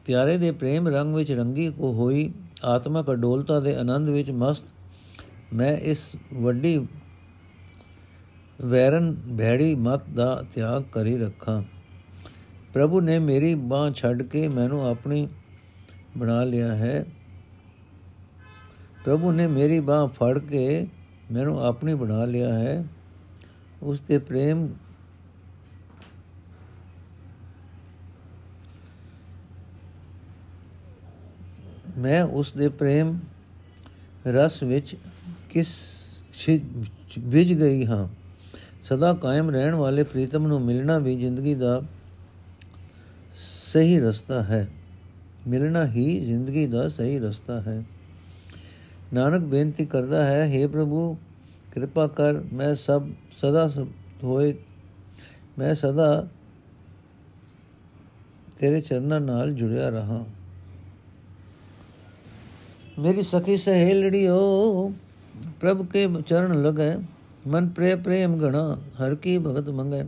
ਪਿਆਰੇ 0.05 0.37
ਦੇ 0.37 0.51
ਪ੍ਰੇਮ 0.51 0.87
ਰੰਗ 0.87 1.15
ਵਿੱਚ 1.15 1.31
ਰੰਗੀ 1.31 1.71
ਕੋ 1.71 1.93
ਹੋਈ 1.93 2.33
ਆਤਮਕ 2.63 3.11
ਅਡੋਲਤਾ 3.11 3.59
ਦੇ 3.59 3.75
ਆਨੰਦ 3.75 4.09
ਵਿੱਚ 4.09 4.31
ਮਸਤ, 4.31 4.65
ਮੈਂ 5.53 5.77
ਇਸ 5.77 6.15
ਵੱਡੀ 6.33 6.87
ਵੈਰਨ 8.65 9.15
ਭੈੜੀ 9.37 9.75
ਮਤ 9.75 10.09
ਦਾ 10.09 10.43
ਤਿਆਗ 10.53 10.83
ਕਰੀ 10.83 11.17
ਰੱਖਾਂ। 11.17 11.63
ਪ੍ਰਭੂ 12.73 13.01
ਨੇ 13.01 13.19
ਮੇਰੀ 13.19 13.55
ਬਾਹ 13.55 13.91
ਛੱਡ 13.91 14.21
ਕੇ 14.23 14.47
ਮੈਨੂੰ 14.47 14.87
ਆਪਣੀ 14.87 15.27
ਬਣਾ 16.17 16.43
ਲਿਆ 16.43 16.75
ਹੈ। 16.75 17.05
ਪ੍ਰਭੂ 19.05 19.31
ਨੇ 19.31 19.47
ਮੇਰੀ 19.47 19.79
ਬਾਹ 19.79 20.07
ਫੜ 20.07 20.39
ਕੇ 20.39 20.87
ਮੈਨੂੰ 21.31 21.65
ਆਪਣੀ 21.65 21.93
ਬਣਾ 21.93 22.25
ਲਿਆ 22.25 22.53
ਹੈ। 22.53 22.85
ਉਸ 23.83 23.99
ਦੇ 23.99 24.17
ਪ੍ਰੇਮ 24.17 24.67
ਮੈਂ 31.97 32.23
ਉਸ 32.23 32.53
ਦੇ 32.53 32.69
ਪ੍ਰੇਮ 32.69 33.19
ਰਸ 34.27 34.63
ਵਿੱਚ 34.63 34.95
ਕਿਸ 35.49 35.67
ਵਿਜ 37.19 37.53
ਗਈ 37.53 37.85
ਹਾਂ। 37.85 38.07
ਸਦਾ 38.83 39.13
ਕਾਇਮ 39.13 39.49
ਰਹਿਣ 39.49 39.75
ਵਾਲੇ 39.75 40.03
ਪ੍ਰੀਤਮ 40.03 40.47
ਨੂੰ 40.47 40.61
ਮਿਲਣਾ 40.61 40.97
ਵੀ 40.99 41.15
ਜ਼ਿੰਦਗੀ 41.17 41.55
ਦਾ 41.55 41.81
ਸਹੀ 43.73 43.99
ਰਸਤਾ 43.99 44.43
ਹੈ। 44.43 44.67
ਮਿਲਣਾ 45.47 45.87
ਹੀ 45.87 46.25
ਜ਼ਿੰਦਗੀ 46.25 46.67
ਦਾ 46.67 46.87
ਸਹੀ 46.89 47.19
ਰਸਤਾ 47.19 47.61
ਹੈ। 47.61 47.83
ਨਾਨਕ 49.13 49.41
ਬੇਨਤੀ 49.41 49.85
ਕਰਦਾ 49.85 50.23
ਹੈ 50.25 50.51
हे 50.55 50.69
ਪ੍ਰਭੂ, 50.69 51.17
ਕਿਰਪਾ 51.73 52.07
ਕਰ, 52.07 52.33
ਮੈਂ 52.33 52.75
ਸਭ, 52.75 53.07
ਸਦਾ 53.41 53.71
ਹੋਏ, 54.23 54.55
ਮੈਂ 55.59 55.75
ਸਦਾ 55.75 56.27
ਤੇਰੇ 58.57 58.81
ਚਰਨਾਂ 58.81 59.21
ਨਾਲ 59.21 59.53
ਜੁੜਿਆ 59.53 59.89
ਰਹਾ। 59.89 60.25
ਮੇਰੀ 62.99 63.21
ਸਖੀ 63.21 63.55
ਸਹੇਲੜੀਓ, 63.57 64.91
ਪ੍ਰਭ 65.59 65.85
ਕੇ 65.85 66.07
ਚਰਨ 66.27 66.61
ਲਗੈ, 66.61 66.95
ਮਨ 67.47 67.67
ਪ੍ਰੇ 67.67 67.95
ਪ੍ਰੇਮ 67.95 68.37
ਗਣਾ 68.37 68.77
ਹਰ 68.99 69.15
ਕੀ 69.15 69.37
ਭਗਤ 69.37 69.69
ਮੰਗੈ। 69.69 70.03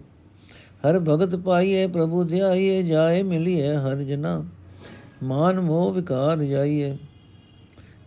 ਹਰ 0.84 1.00
ਭਗਤ 1.00 1.36
ਪਾਈਏ 1.36 1.88
ਪ੍ਰਭੂ 1.88 2.24
ਧਿਆਈਏ 2.24 2.82
ਜਾਏ 2.84 3.24
ਮਿਲੀਏ 3.24 3.76
ਹਰ 3.76 3.96
ਜਨਾ। 3.96 4.44
ਮਾਨ 5.24 5.60
ਮੋਹ 5.60 5.92
ਵਿਕਾਰ 5.94 6.44
ਜਾਈਏ 6.44 6.98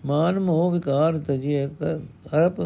ਮਾਨ 0.06 0.38
ਮੋਹ 0.40 0.70
ਵਿਕਾਰ 0.70 1.18
ਤਜੀਏ 1.18 1.66
ਅਰਪ 1.66 2.60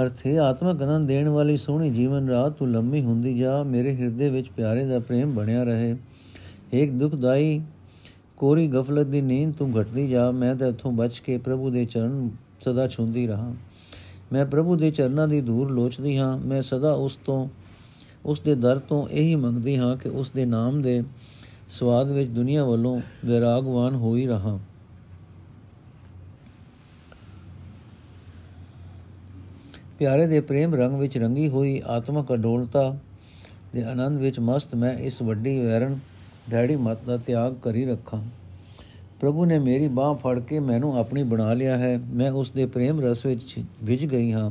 ਅਰਥ 0.00 0.26
ਹੈ 0.26 0.38
ਆਤਮਕ 0.38 0.82
ਆਨੰਦ 0.82 1.08
ਦੇਣ 1.08 1.28
ਵਾਲੀ 1.28 1.56
ਸੋਹਣੀ 1.56 1.90
ਜੀਵਨ 1.90 2.28
ਰਾਤ 2.28 2.52
ਤੂੰ 2.52 2.70
ਲੰਮੀ 2.72 3.02
ਹੁੰਦੀ 3.02 3.38
ਜਾ, 3.38 3.62
ਮੇਰੇ 3.62 3.94
ਹਿਰਦੇ 3.96 4.30
ਵਿੱਚ 4.30 4.48
ਪਿਆਰੇ 4.48 4.84
ਦਾ 4.84 4.98
ਪ੍ਰੇਮ 4.98 5.34
ਬਣਿਆ 5.34 5.64
ਰਹੇ। 5.64 5.96
ਇੱਕ 6.72 6.92
ਦੁਖਦਾਈ 6.92 7.60
ਕੋਰੀ 8.36 8.66
ਗਫਲਤ 8.68 9.06
ਦੀ 9.06 9.20
ਨੀਂਦ 9.20 9.54
ਤੂੰ 9.54 9.80
ਘਟਦੀ 9.80 10.08
ਜਾ, 10.08 10.30
ਮੈਂ 10.30 10.56
ਤਾਂ 10.56 10.68
ਇਥੋਂ 10.68 10.92
ਬਚ 10.92 11.18
ਕੇ 11.18 11.38
ਪ੍ਰਭੂ 11.38 11.70
ਦੇ 11.70 11.84
ਚਰਨ 11.84 12.30
ਸਦਾ 12.60 12.88
ਛੁੰਦੀ 12.88 13.26
ਰਹਾ। 13.26 13.54
ਮੈਂ 14.32 14.46
ਪ੍ਰਭੂ 14.46 14.76
ਦੇ 14.76 14.90
ਚਰਨਾਂ 14.90 15.28
ਦੀ 15.28 15.40
ਦੂਰ 15.40 15.70
ਲੋਚਦੀ 15.70 16.18
ਹਾਂ, 16.18 16.38
ਮੈਂ 16.38 16.62
ਸਦਾ 16.62 16.92
ਉਸ 16.92 17.18
ਤੋਂ, 17.24 17.48
ਉਸ 18.26 18.40
ਦੇ 18.40 18.54
ਦਰ 18.54 18.78
ਤੋਂ 18.78 19.08
ਇਹੀ 19.08 19.34
ਮੰਗਦੀ 19.34 19.76
ਹਾਂ 19.76 19.96
ਕਿ 19.96 20.08
ਉਸ 20.08 20.30
ਦੇ 20.30 20.44
ਨਾਮ 20.44 20.82
ਦੇ 20.82 21.02
ਸਵਾਦ 21.70 22.10
ਵਿੱਚ 22.10 22.30
ਦੁਨੀਆ 22.30 22.64
ਵੱਲੋਂ 22.64 23.00
ਵਿਰਾਗਵਾਨ 23.24 23.94
ਹੋਈ 23.94 24.26
ਰਹਾ। 24.26 24.58
ਪਿਆਰੇ 30.02 30.26
ਦੇ 30.26 30.40
ਪ੍ਰੇਮ 30.40 30.74
ਰੰਗ 30.74 31.00
ਵਿੱਚ 31.00 31.18
ਰੰਗੀ 31.18 31.48
ਹੋਈ 31.48 31.82
ਆਤਮਕ 31.86 32.32
ਅਡੋਲਤਾ 32.32 32.96
ਦੇ 33.74 33.82
ਆਨੰਦ 33.82 34.18
ਵਿੱਚ 34.18 34.40
ਮਸਤ 34.40 34.74
ਮੈਂ 34.74 34.98
ਇਸ 34.98 35.22
ਵੱਡੀ 35.22 35.60
ਵੈਰਨ 35.60 35.98
ਡੈਡੀ 36.50 36.76
ਮਤ 36.76 36.98
ਦਾ 37.06 37.16
ਤਿਆਗ 37.16 37.54
ਕਰੀ 37.62 37.84
ਰੱਖਾਂ। 37.84 38.22
ਪ੍ਰਭੂ 39.20 39.44
ਨੇ 39.44 39.58
ਮੇਰੀ 39.58 39.88
ਬਾਹ 39.88 40.14
ਫੜ 40.14 40.40
ਕੇ 40.40 40.60
ਮੈਨੂੰ 40.60 40.98
ਆਪਣੀ 40.98 41.22
ਬਣਾ 41.22 41.52
ਲਿਆ 41.54 41.78
ਹੈ। 41.78 41.98
ਮੈਂ 41.98 42.30
ਉਸ 42.30 42.50
ਦੇ 42.50 42.66
ਪ੍ਰੇਮ 42.66 43.00
ਰਸ 43.00 43.26
ਵਿੱਚ 43.26 43.64
ਵਿਝ 43.84 44.06
ਗਈ 44.06 44.32
ਹਾਂ। 44.32 44.50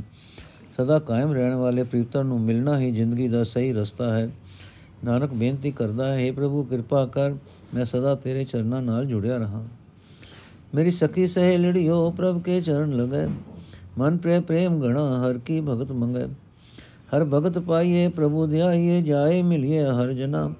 ਸਦਾ 0.77 0.99
ਕਾਇਮ 0.99 1.31
ਰਹਿਣ 1.31 1.53
ਵਾਲੇ 1.53 1.83
ਪ੍ਰੀਤਮ 1.83 2.21
ਨੂੰ 2.21 2.41
ਮਿਲਣਾ 2.41 2.79
ਹੀ 2.79 2.91
ਜ਼ਿੰਦਗੀ 2.91 3.27
ਦਾ 3.27 3.43
ਸਹੀ 3.43 3.73
ਰਸਤਾ 3.73 4.17
ਹੈ। 4.17 4.29
ਨਾਨਕ 5.05 5.33
ਬੇਨਤੀ 5.33 5.71
ਕਰਦਾ 5.71 6.13
ਹੈ 6.13 6.29
हे 6.29 6.35
ਪ੍ਰਭੂ, 6.35 6.63
ਕਿਰਪਾ 6.63 7.05
ਕਰ, 7.05 7.31
ਮੈਂ 7.73 7.85
ਸਦਾ 7.85 8.15
ਤੇਰੇ 8.15 8.43
ਚਰਨਾਂ 8.43 8.81
ਨਾਲ 8.81 9.05
ਜੁੜਿਆ 9.05 9.37
ਰਹਾ। 9.37 9.63
ਮੇਰੀ 10.75 10.91
ਸਖੀ 10.91 11.27
ਸਹੇਲੜੀਓ, 11.27 12.11
ਪ੍ਰਭ 12.11 12.41
ਕੇ 12.41 12.61
ਚਰਨ 12.61 12.89
ਲਗੈ 12.89 13.27
ਮਨ 13.97 14.17
ਪ੍ਰੇ 14.17 14.39
ਪ੍ਰੇਮ 14.39 14.79
ਗਣਾ 14.81 15.05
ਹਰ 15.19 15.37
ਕੀ 15.37 15.59
ਭਗਤ 15.61 15.91
ਮੰਗੇ 15.91 16.27
ਹਰ 17.13 17.23
ਭਗਤ 17.25 17.57
ਪਾਈਏ 17.59 18.07
ਪ੍ਰਭੂ 18.07 18.45
ਧਿਆਈਏ 18.47 19.01
ਜਾਏ 19.01 19.41
ਮਿਲਿਏ 19.41 19.83
ਹਰ 19.91 20.13
ਜਨਾ 20.13 20.51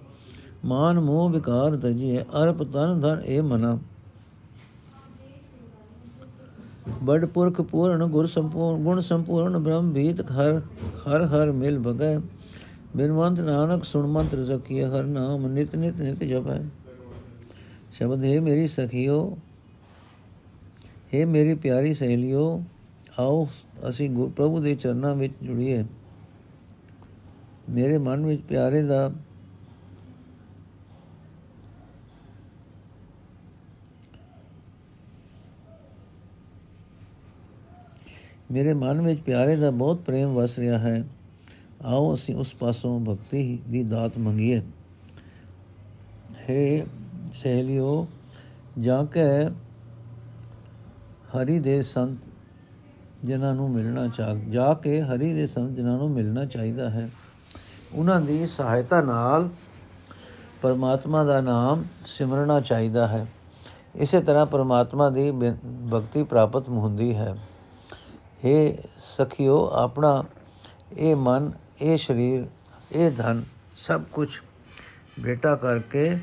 ਮਾਨ 0.66 1.00
ਮੋਹ 1.00 1.30
ਵਿਕਾਰ 1.30 1.78
ਤਜੀਏ 1.78 2.24
ਅਰਪ 2.36 2.64
ਤਨ 2.64 3.00
ਧਨ 3.02 3.22
ਇਹ 3.26 3.42
ਮਨਾ 3.44 3.78
ਬੜ 7.04 7.26
ਪੁਰਖ 7.26 7.62
ਪੂਰਨ 7.62 8.06
ਗੁਰ 8.08 8.28
ਸੰਪੂਰਨ 8.28 8.84
ਗੁਣ 8.84 9.02
ਸੰਪੂਰਨ 9.02 9.58
ਬ੍ਰਹਮ 9.58 9.92
ਭੀਤ 9.94 10.22
ਹਰ 10.32 10.60
ਹਰ 11.08 11.26
ਹਰ 11.26 11.52
ਮਿਲ 11.52 11.80
ਭਗੈ 11.80 12.18
ਬਿਨਵੰਤ 12.96 13.40
ਨਾਨਕ 13.40 13.84
ਸੁਣ 13.84 14.08
ਮੰਤਰ 14.08 14.44
ਜ਼ਕੀਏ 14.44 14.86
ਹਰ 14.86 15.04
ਨਾਮ 15.04 15.48
ਨਿਤ 15.48 15.76
ਨਿਤ 15.76 16.02
ਨਿਤ 16.02 16.24
ਜਪੈ 16.24 16.60
ਸ਼ਬਦ 17.94 18.24
ਹੈ 18.24 18.40
ਮੇਰੀ 18.42 18.68
ਸਖੀਓ 18.68 19.38
ਹੈ 21.14 21.26
ਮੇਰੀ 21.26 21.54
ਪਿਆਰੀ 21.56 21.94
ਸਹੇਲਿਓ 21.94 22.62
ਆਓ, 23.20 23.48
ਅਸੀਂ 23.90 24.30
ਪ੍ਰਭੂ 24.30 24.60
ਦੇ 24.60 24.76
ਚਰਨਾਂ 24.76 25.16
ਵਿੱਚ 25.16 25.34
ਜੁੜੀਏ। 25.44 25.86
ਮੇਰੇ 27.70 27.98
ਮਨ 27.98 28.26
ਵਿੱਚ 28.26 28.42
ਪਿਆਰੇ 28.42 28.84
ਦਾ 28.84 29.12
ਮੇਰੇ 38.52 38.74
ਮਨ 38.74 39.02
ਵਿੱਚ 39.02 39.22
ਪਿਆਰੇ 39.22 39.56
ਦਾ 39.56 39.72
ਬਹੁਤ 39.72 39.98
ਪ੍ਰੇਮ 39.98 40.34
ਵਸ 40.34 40.60
ਰਿਹਾ 40.60 40.78
ਹੈ। 40.78 41.08
ਆਓ, 41.82 42.14
ਅਸੀਂ 42.14 42.36
ਉਸ 42.36 42.54
ਪਾਸੋਂ 42.54 43.00
ਭਗਤੀ 43.00 43.60
ਦੀ 43.70 43.84
ਦਾਤ 43.84 44.18
ਮੰਗੀਏ। 44.18 44.62
ਹੈ 46.50 46.86
ਸਹੇਲਿਓ, 47.34 48.08
ਜਾਂ 48.80 49.06
ਕਿ 49.06 49.20
ਹਰੀ 51.32 51.60
ਦੇ 51.60 51.82
ਸੰਤ 51.82 52.18
ਜਿਨ੍ਹਾਂ 53.24 53.54
ਨੂੰ 53.56 53.70
ਮਿਲਣਾ 53.72 54.08
ਚਾਹ, 54.08 54.36
ਜਾ 54.36 54.74
ਕੇ 54.74 55.02
ਹਰੀ 55.02 55.34
ਦੇ 55.34 55.48
ਸੰਤ 55.48 55.76
ਜਿਨ੍ਹਾਂ 55.76 55.98
ਨੂੰ 55.98 56.10
ਮਿਲਣਾ 56.12 56.46
ਚਾਹੀਦਾ 56.46 56.90
ਹੈ। 56.90 57.10
ਉਹਨਾਂ 57.94 58.22
ਦੀ 58.22 58.48
ਸਹਾਇਤਾ 58.48 59.02
ਨਾਲ 59.02 59.50
ਪਰਮਾਤਮਾ 60.62 61.24
ਦਾ 61.24 61.42
ਨਾਮ 61.42 61.84
ਸਿਮਰਨਾ 62.06 62.60
ਚਾਹੀਦਾ 62.62 63.08
ਹੈ। 63.08 63.26
ਇਸੇ 63.96 64.22
ਤਰ੍ਹਾਂ 64.22 64.46
ਪਰਮਾਤਮਾ 64.46 65.10
ਦੀ 65.10 65.32
ਭਗਤੀ 65.32 66.24
ਪ੍ਰਾਪਤ 66.24 66.70
ਹੁੰਦੀ 66.70 67.16
ਹੈ। 67.16 67.36
हे 68.46 68.88
ਸਖਿਓ, 69.18 69.70
ਆਪਣਾ 69.70 70.24
ਇਹ 70.98 71.16
ਮਨ, 71.16 71.52
ਇਹ 71.82 71.98
ਸਰੀਰ, 71.98 72.46
ਇਹ 72.92 73.12
ਧਨ 73.12 73.44
ਸਭ 73.78 74.02
ਕੁਝ 74.04 74.30
ਬੇਟਾ 75.20 75.56
ਕਰਕੇ 75.56 76.18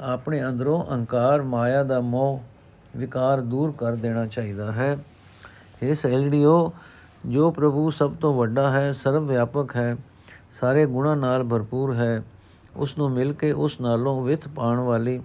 ਆਪਣੇ 0.00 0.44
ਅੰਦਰੋਂ 0.44 0.84
ਅਹੰਕਾਰ, 0.84 1.42
ਮਾਇਆ 1.42 1.84
ਦਾ 1.84 2.00
ਮੋਹ, 2.00 2.40
ਵਿਕਾਰ 2.96 3.40
ਦੂਰ 3.40 3.72
ਕਰ 3.78 3.94
ਦੇਣਾ 3.94 4.26
ਚਾਹੀਦਾ 4.26 4.72
ਹੈ। 4.72 4.96
हे 5.82 5.94
ਸਹਿਲੜਿਓ 5.94 6.72
ਜੋ 7.26 7.50
ਪ੍ਰਭੂ 7.50 7.90
ਸਭ 7.90 8.14
ਤੋਂ 8.20 8.34
ਵੱਡਾ 8.34 8.70
ਹੈ, 8.70 8.92
ਸਰਵ 8.92 9.26
ਵਿਆਪਕ 9.26 9.76
ਹੈ, 9.76 9.96
ਸਾਰੇ 10.50 10.86
ਗੁਣਾਂ 10.86 11.16
ਨਾਲ 11.16 11.44
ਭਰਪੂਰ 11.44 11.94
ਹੈ, 11.94 12.22
ਉਸ 12.76 12.98
ਨੂੰ 12.98 13.10
ਮਿਲ 13.10 13.32
ਕੇ 13.32 13.52
ਉਸ 13.52 13.80
ਨਾਲੋਂ 13.80 14.22
ਵਿਥ 14.24 14.48
ਪਾਣ 14.48 14.78
ਵਾਲੀ 14.78 15.20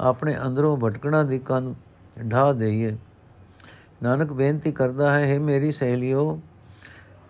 ਆਪਣੇ 0.00 0.36
ਅੰਦਰੋਂ 0.46 0.76
ਭਟਕਣਾ 0.76 1.22
ਦੀ 1.22 1.38
ਕੰਨ 1.38 1.74
ਢਾ 2.32 2.52
ਦੇਈਏ। 2.52 2.96
ਨਾਨਕ 4.02 4.32
ਬੇਨਤੀ 4.32 4.72
ਕਰਦਾ 4.72 5.12
ਹੈ 5.12 5.34
हे 5.34 5.40
ਮੇਰੀ 5.40 5.72
ਸਹੇਲਿਓ, 5.72 6.40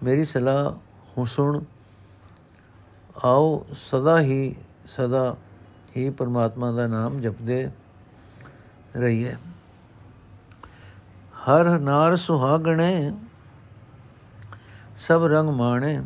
ਮੇਰੀ 0.02 0.24
ਸਲਾਹ 0.24 0.70
ਹੁਸਨ 1.18 1.60
ਆਓ 3.24 3.66
ਸਦਾ 3.90 4.20
ਹੀ 4.20 4.54
ਸਦਾ 4.86 5.36
ਹੀ 5.96 6.10
ਪਰਮਾਤਮਾ 6.10 6.70
ਦਾ 6.72 6.86
ਨਾਮ 6.86 7.20
ਜਪਦੇ 7.20 7.68
ਰਹੀਏ। 8.96 9.34
ਹਰ 11.48 11.78
ਨਾਰ 11.78 12.16
ਸੁਹਾਗਣੇ, 12.16 13.12
ਸਭ 14.98 15.24
ਰੰਗ 15.24 15.48
ਮਾਣੇ, 15.48 16.00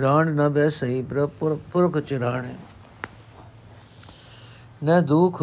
ਰਾਣ 0.00 0.26
ਨ 0.26 0.48
ਬੈ 0.48 0.68
ਸਹੀ 0.68 1.02
ਪ੍ਰਪੁਰ 1.02 1.58
ਪੁਰਖ 1.72 1.98
ਚਰਾਣੇ। 1.98 2.54
ਨ 4.84 5.04
ਦੁਖ 5.04 5.42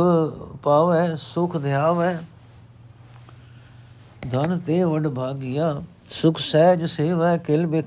ਪਾਵੇ, 0.63 1.15
ਸੁਖ 1.15 1.58
ਧਿਆਵੇ 1.58 2.15
ਧਨ 4.32 4.60
ਤੇ 4.60 4.84
ਵਡ 4.84 5.08
ਭਾਗਿਆ, 5.08 5.82
ਸੁਖ 6.08 6.38
ਸਹਿਜ 6.38 6.86
ਸੇਵਾ, 6.86 7.38
ਕਿਲ 7.38 7.65
ਬਿਖ 7.67 7.86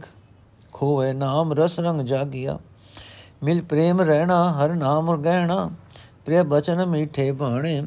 ਖੋਏ 0.73 1.13
ਨਾਮ, 1.13 1.53
ਰਸ 1.53 1.79
ਰੰਗ 1.81 2.01
ਜਾਗਿਆ। 2.01 2.59
ਮਿਲ 3.43 3.63
ਪ੍ਰੇਮ 3.63 4.01
ਰਹਿਣਾ, 4.01 4.53
ਹਰ 4.53 4.75
ਨਾਮ 4.75 5.17
ਗਹਿਣਾ 5.17 5.71
ਪ੍ਰਿയ 6.25 6.43
ਬਚਨ 6.43 6.87
ਮੀਠੇ 6.87 7.33
ਬਾਣੇ 7.33 7.83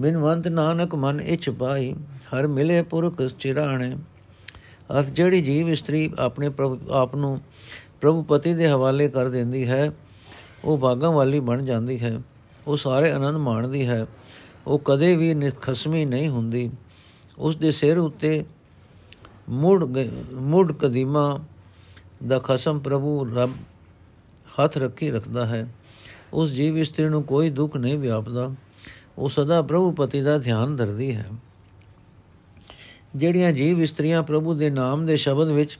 ਬਿਨਵੰਤ 0.00 0.48
ਨਾਨਕ 0.48 0.94
ਮਨ 0.94 1.20
ਇਛ 1.20 1.48
ਪਾਈ, 1.48 1.92
ਹਰ 2.14 2.46
ਮਿਲੇ 2.46 2.82
ਪੁਰਖ 2.82 3.22
ਚਿਰਾਣੇ। 3.22 3.96
ਅਸ 5.00 5.06
ਜਿਹੜੀ 5.06 5.42
ਜੀਵ 5.42 5.68
ਇਸਤਰੀ 5.68 6.14
ਆਪਣੇ 6.18 6.48
ਪ੍ਰਭੂ, 6.48 6.80
ਆਪ 6.90 7.16
ਨੂੰ 7.16 7.40
ਪ੍ਰਭੂ 8.00 8.22
ਪਤੀ 8.22 8.54
ਦੇ 8.54 8.68
ਹਵਾਲੇ 8.68 9.08
ਕਰ 9.08 9.28
ਦਿੰਦੀ 9.28 9.68
ਹੈ, 9.68 9.92
ਉਹ 10.64 10.78
ਭਾਗਾਂ 10.78 11.12
ਵਾਲੀ 11.12 11.40
ਬਣ 11.40 11.62
ਜਾਂਦੀ 11.62 12.00
ਹੈ। 12.00 12.22
ਉਹ 12.66 12.76
ਸਾਰੇ 12.76 13.10
ਆਨੰਦ 13.10 13.36
ਮਾਣਦੀ 13.36 13.86
ਹੈ। 13.86 14.06
ਉਹ 14.66 14.78
ਕਦੇ 14.78 15.16
ਵੀ 15.16 15.50
ਖਸਮੀ 15.62 16.04
ਨਹੀਂ 16.04 16.28
ਹੁੰਦੀ। 16.28 16.70
ਉਸ 17.38 17.56
ਦੇ 17.56 17.72
ਸਿਰ 17.72 17.98
ਉੱਤੇ 17.98 18.44
ਮੁੜ 19.48 19.98
ਮੁੜ 20.32 20.72
ਕਦੀਮਾ 20.72 21.40
ਦਾ 22.26 22.38
ਖਸਮ 22.38 22.78
ਪ੍ਰਭੂ 22.78 23.24
ਰੱਬ 23.34 23.50
ਹੱਥ 24.60 24.78
ਰੱਖੀ 24.78 25.10
ਰੱਖਦਾ 25.10 25.46
ਹੈ। 25.46 25.74
ਉਸ 26.32 26.50
ਜੀਵ 26.50 26.78
ਇਸਤਰੀ 26.78 27.08
ਨੂੰ 27.08 27.22
ਕੋਈ 27.22 27.50
ਦੁੱਖ 27.50 27.76
ਨਹੀਂ 27.76 27.98
ਵਿਆਪਦਾ। 27.98 28.50
ਉਹ 29.18 29.28
ਸਦਾ 29.28 29.60
ਪ੍ਰਭੂ 29.62 29.92
ਪਤੀ 29.92 30.20
ਦਾ 30.20 30.38
ਧਿਆਨ 30.38 30.76
ਧਰਦੀ 30.76 31.14
ਹੈ। 31.16 31.26
ਜਿਹੜੀਆਂ 33.16 33.52
ਜੀਵ 33.52 33.82
ਇਸਤਰੀਆਂ 33.82 34.22
ਪ੍ਰਭੂ 34.22 34.54
ਦੇ 34.54 34.70
ਨਾਮ 34.70 35.06
ਦੇ 35.06 35.16
ਸ਼ਬਦ 35.16 35.48
ਵਿੱਚ, 35.48 35.78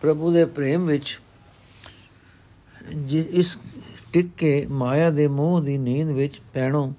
ਪ੍ਰਭੂ 0.00 0.32
ਦੇ 0.32 0.44
ਪ੍ਰੇਮ 0.44 0.86
ਵਿੱਚ 0.86 1.20
ਇਸ 3.10 3.56
ਟਿਕ 4.12 4.28
ਕੇ 4.36 4.66
ਮਾਇਆ 4.70 5.10
ਦੇ 5.10 5.26
ਮੋਹ 5.28 5.60
ਦੀ 5.60 5.78
ਨੀਂਦ 5.78 6.08
ਵਿੱਚ 6.08 6.40
ਪੈਣੋਂ 6.54 6.92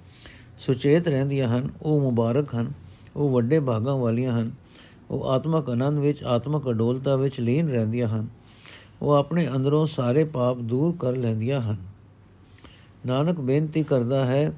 ਸੁਚੇਤ 0.60 1.08
ਰਹਿੰਦੀਆਂ 1.08 1.48
ਹਨ, 1.48 1.70
ਉਹ 1.82 2.02
ਮੁਬਾਰਕ 2.02 2.56
ਹਨ, 2.56 2.72
ਉਹ 3.16 3.30
ਵੱਡੇ 3.30 3.60
ਭਾਗਾਂ 3.60 3.96
ਵਾਲੀਆਂ 3.98 4.40
ਹਨ, 4.40 4.52
ਉਹ 5.10 5.30
ਆਤਮਕ 5.30 5.70
ਆਨੰਦ 5.70 6.00
ਵਿੱਚ, 6.00 6.24
ਆਤਮਕ 6.24 6.70
ਅਡੋਲਤਾ 6.70 7.16
ਵਿੱਚ 7.16 7.40
ਲੀਨ 7.40 7.70
ਰਹਿੰਦੀਆਂ 7.70 8.08
ਹਨ, 8.08 8.28
ਉਹ 9.02 9.12
ਆਪਣੇ 9.12 9.48
ਅੰਦਰੋਂ 9.48 9.86
ਸਾਰੇ 9.88 10.24
ਪਾਪ 10.24 10.58
ਦੂਰ 10.58 10.96
ਕਰ 11.00 11.16
ਲੈਂਦੀਆਂ 11.16 11.62
ਹਨ। 11.62 11.78
ਨਾਨਕ 13.06 13.40
ਬੇਨਤੀ 13.40 13.84
ਕਰਦਾ 13.84 14.26
ਹੈ 14.26 14.52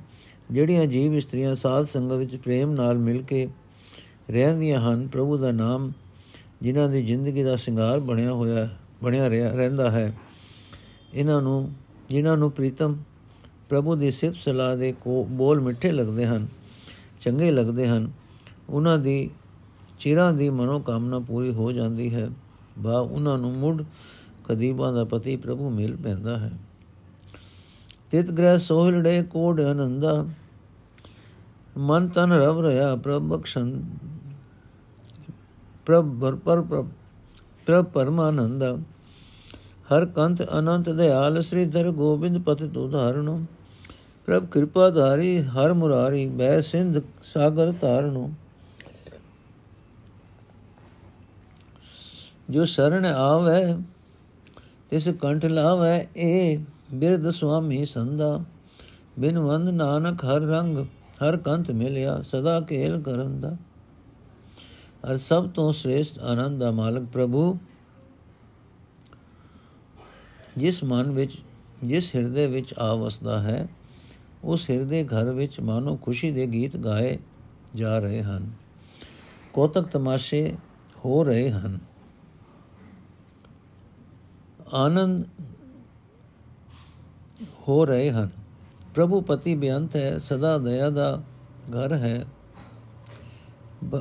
ਜਿਹੜੀਆਂ 0.52 0.86
ਜੀਵ 0.86 1.14
ਇਸਤਰੀਆਂ 1.14 1.56
ਸਾਧ 1.56 1.86
ਸੰਗਤ 1.86 2.14
ਵਿੱਚ 2.14 2.36
ਪ੍ਰੇਮ 2.36 2.72
ਨਾਲ 2.72 2.98
ਮਿਲ 2.98 3.22
ਕੇ 3.22 3.48
ਰਹਿੰਦੀਆਂ 4.30 4.82
ਹਨ, 4.82 5.08
ਪ੍ਰਭੂ 5.08 5.38
ਦਾ 5.38 5.52
ਨਾਮ 5.52 5.92
ਜਿਨ੍ਹਾਂ 6.62 6.90
ਦੀ 6.90 7.06
ਜ਼ਿੰਦਗੀ 7.06 7.44
ਦਾ 7.44 7.56
ਸ਼ਿੰਗਾਰ 7.56 8.00
ਬਣਿਆ 8.00 8.34
ਹੋਇਆ 8.34 8.70
ਬਣਿਆ 9.04 9.28
ਰਹਿੰਦਾ 9.28 9.92
ਹੈ। 9.92 10.14
ਇਹਨਾਂ 11.14 11.42
ਨੂੰ, 11.42 11.72
ਜਿਨ੍ਹਾਂ 12.10 12.38
ਨੂੰ 12.38 12.52
ਪ੍ਰੀਤਮ 12.52 12.98
ਪ੍ਰਭੂ 13.70 13.96
ਦੀ 13.96 14.12
ਸਿਫਤ 14.12 14.36
ਸਲਾਹ 14.36 14.78
ਦੇ 14.78 14.92
ਕੋ, 14.92 15.24
ਬੋਲ 15.24 15.62
ਮਿੱਠੇ 15.62 15.92
ਲੱਗਦੇ 15.92 16.26
ਹਨ, 16.26 16.48
ਚੰਗੇ 17.22 17.52
ਲੱਗਦੇ 17.52 17.88
ਹਨ, 17.88 18.12
ਉਹਨਾਂ 18.70 18.98
ਦੀ 18.98 19.30
ਚਿਰਾਂ 20.00 20.34
ਦੀ 20.34 20.50
ਮਨੋ 20.50 20.80
ਕਾਮਨਾ 20.80 21.20
ਪੂਰੀ 21.20 21.54
ਹੋ 21.54 21.72
ਜਾਂਦੀ 21.72 22.14
ਹੈ। 22.14 22.30
ਬਾ, 22.80 23.00
ਉਹਨਾਂ 23.00 23.38
ਨੂੰ 23.38 23.54
ਮੁੜ 23.54 23.84
ਕਦੀਬਾਂ 24.44 24.94
ਦਾ 24.94 25.04
ਪਤੀ 25.04 25.36
ਪ੍ਰਭੂ 25.36 25.70
ਮਿਲ 25.70 25.96
ਪੈਂਦਾ 25.96 26.40
ਹੈ। 26.40 26.52
ਤਿਤ 28.12 28.32
ਗ੍ਰਹਿ 28.32 28.60
ਸੋਹਲੜੇ 28.60 29.24
ਕੋੜ 29.24 29.62
ਅਨੰਦਾ 29.62 30.26
ਮਨ 31.78 32.08
ਤਨ 32.08 32.32
ਰਵ 32.32 32.60
ਰਹਾ 32.66 32.96
ਪ੍ਰਭ 32.96 33.22
ਬਖਸ਼ਨ 33.22 33.84
ਪ੍ਰਭ 35.86 36.20
ਪਰ 36.20 36.62
ਪਰ 36.62 36.84
ਪ੍ਰਭ 37.66 37.86
ਪਰਮਾਨੰਦਾ। 37.86 38.78
ਹਰ 39.90 40.06
ਕੰਤ 40.06 40.42
ਅਨੰਤ 40.60 40.90
ਦਿਆਲ 40.90 41.42
ਸ੍ਰੀ 41.44 41.66
ਦਰ 41.66 41.92
ਗੋਬਿੰਦ 41.92 42.42
ਪਤਿ 42.44 42.80
ਉਧਾਰਣੋ 42.80 43.40
ਪ੍ਰਭ 44.26 44.46
ਕਿਰਪਾ 44.46 44.90
ਧਾਰੀ 44.90 45.42
ਹਰ 45.42 45.74
ਮੁਰਾਰੀ, 45.74 46.28
ਬੈ 46.28 46.62
ਸਿੰਧ 46.62 47.02
ਸਾਗਰ 47.24 47.74
ਧਾਰਣੋ। 47.82 48.30
ਜੋ 52.50 52.66
ਸ਼ਰਨ 52.66 53.06
ਆਵੇ, 53.06 53.84
ਤਿਸ 54.90 55.08
ਕੰਠ 55.22 55.46
ਲਾਵੇ 55.46 56.08
ਏ 56.18 56.58
ਬਿਰਧ 56.94 57.30
ਸੁਆਮੀ 57.30 57.86
ਸੰਦਾ 57.86 58.40
ਬਿਨ 59.20 59.40
ਵੰਦ 59.40 59.70
ਨਾਨਕ 59.70 60.26
ਹਰ 60.26 60.42
ਰੰਗ 60.42 60.86
ਹਰ 61.22 61.38
ਕੰਤ 61.38 61.72
ਮਿਲਿਆ, 61.72 62.22
ਸਦਾ 62.22 62.62
ਕੇਲ 62.62 63.02
ਕਰਨ 63.02 63.42
ਦਾ। 63.42 63.58
ਅਰ 65.12 65.18
ਸਭ 65.18 65.50
ਤੋਂ 65.50 65.74
ਸ੍ਰੇਸ਼ਟ 65.74 66.20
ਆਨੰਦ 66.20 66.60
ਦਾ 66.60 66.72
ਮਾਲਕ 66.72 67.08
ਪ੍ਰਭੂ। 67.08 67.58
ਜਿਸ 70.58 70.84
ਮਨ 70.84 71.12
ਵਿੱਚ, 71.12 71.38
ਜਿਸ 71.84 72.16
ਹਿਰਦੇ 72.16 72.48
ਵਿੱਚ 72.48 72.74
ਆ 72.74 72.96
ਵਸਦਾ 72.96 73.42
ਹੈ, 73.42 73.68
ਉਸ 74.44 74.70
ਹਿਰਦੇ 74.70 75.04
ਘਰ 75.04 75.32
ਵਿੱਚ 75.32 75.60
ਮਾਨੋ 75.60 75.96
ਖੁਸ਼ੀ 75.96 76.32
ਦੇ 76.32 76.48
ਗੀਤ 76.48 76.78
ਗਾਏ 76.78 77.18
ਜਾ 77.76 78.00
ਰਹੇ 78.00 78.24
ਹਨ। 78.24 78.52
ਕੋਤਕ 79.54 79.82
ਤਮਾਸ਼ੇ 79.82 80.56
ਹੋ 81.06 81.24
ਰਹੇ 81.24 81.52
ਹਨ। 81.52 81.80
ਆਨੰਦ 84.74 85.26
ਹੋ 87.68 87.86
ਰਹੇ 87.86 88.12
ਹਨ। 88.12 88.41
ਪ੍ਰਭੂ 88.96 89.20
ਪਤੀ 89.22 89.56
ਬੇਅੰਤ 89.56 89.96
ਹੈ, 89.96 90.18
ਸਦਾ 90.20 90.58
ਦਇਆ 90.58 90.90
ਦਾ 90.90 91.22
ਘਰ 91.72 91.94
ਹੈ 91.94 92.26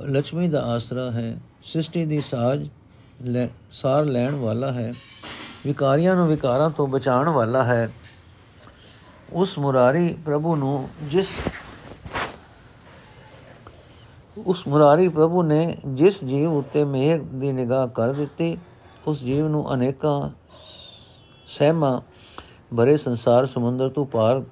ਲక్ష్ਮੀ 0.07 0.49
ਦਾ 0.49 0.63
ਆਸਰਾ 0.65 1.11
ਹੈ 1.11 1.39
ਸ੍ਰਿਸ਼ਟੀ 1.63 2.05
ਦੀ 2.07 2.21
ਸਾਜ 2.21 2.69
ਸਾਰ 3.73 4.05
ਲੈਣ 4.05 4.35
ਵਾਲਾ 4.35 4.73
ਹੈ, 4.73 4.93
ਵਿਕਾਰੀਆਂ 5.67 6.17
ਨੂੰ 6.17 6.27
ਵਿਕਾਰਾਂ 6.29 6.69
ਤੋਂ 6.71 6.87
ਬਚਾਉਣ 6.89 7.29
ਵਾਲਾ 7.29 7.65
ਹੈ। 7.65 7.91
ਉਸ 9.33 9.59
ਮੁਰਾਰੀ 9.59 10.13
ਪ੍ਰਭੂ 10.25 10.55
ਨੂੰ 10.57 10.89
ਜਿਸ, 11.03 11.29
ਉਸ 14.37 14.67
ਮੁਰਾਰੀ 14.69 15.09
ਪ੍ਰਭੂ 15.09 15.43
ਨੇ 15.43 15.77
ਜਿਸ 15.87 16.23
ਜੀਵ 16.25 16.53
ਉੱਤੇ 16.53 16.85
ਮਿਹਰ 16.85 17.19
ਦੀ 17.35 17.53
ਨਿਗਾਹ 17.53 17.87
ਕਰ 17.89 18.13
ਦਿੱਤੀ, 18.13 18.57
ਉਸ 19.07 19.21
ਜੀਵ 19.21 19.49
ਨੂੰ 19.49 19.73
ਅਨੇਕਾਂ 19.75 20.31
ਸਹਿਮਾ 21.49 22.01
ਭਰੇ 22.77 22.97
ਸੰਸਾਰ 22.97 23.47
ਸਮੁੰਦਰ 23.47 23.89
ਤੋਂ 23.89 24.05
ਪਾਰ 24.07 24.43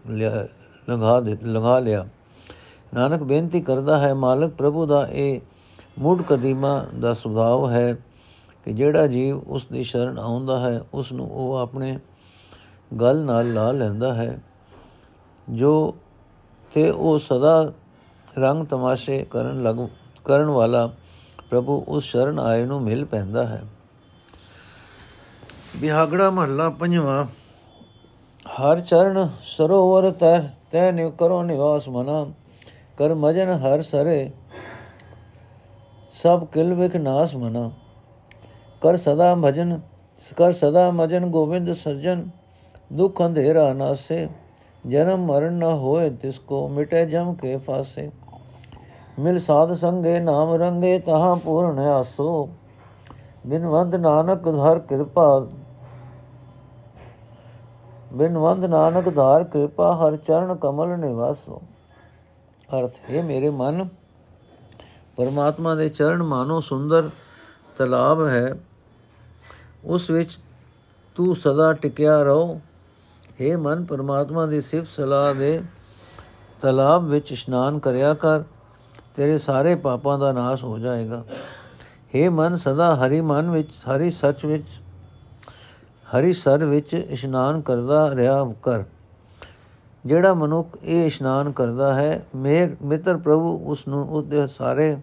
ਲੰਘਾ 0.89 1.21
ਦੇ, 1.21 1.37
ਲੰਘਾ 1.43 1.79
ਲਿਆ। 1.79 2.07
ਨਾਨਕ 2.95 3.23
ਬੇਨਤੀ 3.23 3.61
ਕਰਦਾ 3.61 3.97
ਹੈ, 3.99 4.13
ਮਾਲਕ 4.15 4.53
ਪ੍ਰਭੂ 4.53 4.87
ਦਾ 4.87 5.07
ਇਹ 5.11 5.41
ਮੂਡ 5.99 6.23
ਕਦੀਮਾ 6.23 6.87
ਦਾ 7.01 7.15
ਸੁਭਾਅ 7.15 7.71
ਹੈ 7.71 7.93
ਕਿ 8.67 8.73
ਜਿਹੜਾ 8.73 9.07
ਜੀਵ 9.07 9.39
ਉਸ 9.39 9.67
ਦੀ 9.73 9.85
ਸ਼ਰਨ 9.85 10.19
ਆਉਂਦਾ 10.19 10.59
ਹੈ, 10.61 10.81
ਉਸ 10.95 11.13
ਨੂੰ 11.13 11.31
ਉਹ 11.31 11.57
ਆਪਣੇ 11.57 11.99
ਗਲ 13.01 13.25
ਨਾਲ 13.25 13.53
ਲਾ 13.53 13.71
ਲੈਂਦਾ 13.73 14.15
ਹੈ, 14.15 14.39
ਜੋ 15.49 15.95
ਤੇ 16.75 16.91
ਉਹ 16.91 17.19
ਸਦਾ 17.19 17.73
ਰੰਗ 18.39 18.67
ਤਮਾਸ਼ੇ 18.67 19.25
ਕਰਨ 19.31 19.63
ਲੱਗ, 19.63 19.77
ਕਰਨ 20.25 20.45
ਵਾਲਾ 20.45 20.87
ਪ੍ਰਭੂ 21.51 21.85
ਉਸ 21.89 22.05
ਸ਼ਰਨ 22.05 22.39
ਆਏ 22.39 22.65
ਨੂੰ 22.65 22.83
ਮਿਲ 22.83 23.05
ਪੈਂਦਾ 23.05 23.47
ਹੈ। 23.47 23.63
ਬਿਹਾਗੜਾ 25.77 26.31
ਮਹੱਲਾ 26.31 26.71
ਪੰਜਵਾਂ 26.71 27.27
ਹਰ 28.59 28.81
ਚਰਨ 28.81 29.29
ਸਰੋਵਰ 29.47 30.11
ਤੈ 30.11 30.39
ਤੈ 30.71 30.91
ਨਿ 30.93 31.11
ਕਰੋ 31.19 31.43
ਨਿਵਾਸ 31.43 31.89
ਮਨਾ। 31.89 32.25
ਕਰ 32.99 33.15
ਮਜਨ 33.15 33.51
ਹਰ 33.53 33.83
ਸਰੇ, 33.83 34.31
ਸਭ 36.23 36.45
ਕਿਲ 36.45 36.75
ਵਿਖ 36.75 36.97
ਨਾਸ 36.97 37.35
ਮਨਾ। 37.35 37.71
ਕਰ 38.83 38.97
ਸਦਾ 38.97 39.35
ਭਜਨ 39.35 39.81
ਕਰ 40.37 40.53
ਸਦਾ 40.53 40.91
ਮਜਨ 40.91 41.27
ਗੋਬਿੰਦ 41.27 41.73
ਸਰਜਨ 41.73 42.29
ਦੁਖ 42.93 43.23
ਅੰਧੇਰਾ 43.23 43.73
ਨਾਸੇ 43.73 44.29
ਜਨਮ 44.87 45.27
ਮਰਨ 45.27 45.53
ਨ 45.53 45.63
ਹੋਏ 45.63 46.11
ਤਿਸ 46.11 46.39
ਕੋ, 46.39 46.67
ਮਿਟੇ 46.69 47.05
ਜਮ 47.07 47.35
ਕੇ 47.35 47.57
ਫਾਸੇ। 47.57 48.11
ਮਿਲ 49.19 49.39
ਸਾਧ 49.39 49.73
ਸੰਗੇ 49.75 50.19
ਨਾਮ 50.21 50.55
ਰੰਗੇ, 50.55 50.99
ਤਹਾਂ 50.99 51.37
ਪੂਰਨ 51.37 51.79
ਆਸੋ। 51.79 52.49
ਬਿਨਵੰਦ 53.47 53.95
ਨਾਨਕ 53.95 54.45
ਧਰ 54.45 54.79
ਕਿਰਪਾ 54.79 55.47
ਬਿਨਵੰਦ 58.13 58.65
ਨਾਨਕ 58.65 59.15
ਧਾਰ 59.15 59.45
ਕਿਰਪਾ, 59.45 59.97
ਹਰ 59.97 60.17
ਚਰਨ 60.17 60.55
ਕਮਲ 60.55 60.99
ਨਿਵਾਸੋ। 60.99 61.63
ਅਰਥ, 62.79 62.93
ਹੈ 63.11 63.23
ਮੇਰੇ 63.23 63.51
ਮਨ, 63.51 63.89
ਪਰਮਾਤਮਾ 65.17 65.75
ਦੇ 65.75 65.89
ਚਰਨ 65.89 66.23
ਮਾਨੋ 66.23 66.61
ਸੁੰਦਰ 66.61 67.11
ਤਲਾਬ 67.77 68.27
ਹੈ। 68.27 68.59
ਉਸ 69.85 70.11
ਵਿੱਚ 70.11 70.39
ਤੂੰ 71.15 71.37
ਸਦਾ 71.37 71.73
ਟਿਕਿਆ 71.73 72.23
ਰਹੋ। 72.23 72.61
हे 73.41 73.59
ਮਨ, 73.59 73.85
ਪਰਮਾਤਮਾ 73.85 74.47
ਦੀ 74.47 74.61
ਸਿਫਤ 74.61 74.89
ਸਲਾਹ 74.89 75.35
ਦੇ 75.35 75.63
ਤਲਾਬ 76.63 77.05
ਵਿੱਚ 77.05 77.33
ਇਸ਼ਨਾਨ 77.33 77.79
ਕਰਿਆ 77.79 78.15
ਕਰ। 78.15 78.43
ਤੇਰੇ 79.17 79.39
ਸਾਰੇ 79.39 79.75
ਪਾਪਾਂ 79.75 80.19
ਦਾ 80.19 80.33
ਨਾਸ਼ 80.33 80.65
ਹੋ 80.65 80.79
ਜਾਏਗਾ। 80.79 81.25
हे 82.15 82.31
ਮਨ, 82.31 82.57
ਸਦਾ 82.57 82.97
ਹਰੀ 82.97 83.21
ਮਨ 83.21 83.51
ਵਿੱਚ, 83.51 83.69
ਹਰੀ 83.69 84.11
ਸੱਚ 84.11 84.45
ਵਿੱਚ 84.45 84.67
ਹਰੀ 86.17 86.33
ਸਰ 86.33 86.65
ਵਿੱਚ 86.65 86.95
ਇਸ਼ਨਾਨ 86.95 87.61
ਕਰਦਾ 87.61 88.15
ਰਿਹਾ 88.15 88.53
ਕਰ। 88.63 88.85
ਜਿਹੜਾ 90.07 90.35
ਮਨੁੱਖ 90.35 90.77
ਇਹ 90.83 91.07
ਇਸ਼ਨਾਨ 91.07 91.53
ਕਰਦਾ 91.53 91.93
ਹੈ, 91.95 92.27
ਮੇਰ, 92.35 92.77
ਮਿੱਤਰ 92.83 93.17
ਪ੍ਰਭੂ 93.17 93.57
ਉਸ 93.73 93.89
ਨੂੰ 93.89 94.09
ਉਹਦੇ 94.09 94.47
ਸਾਰੇ 94.47 94.97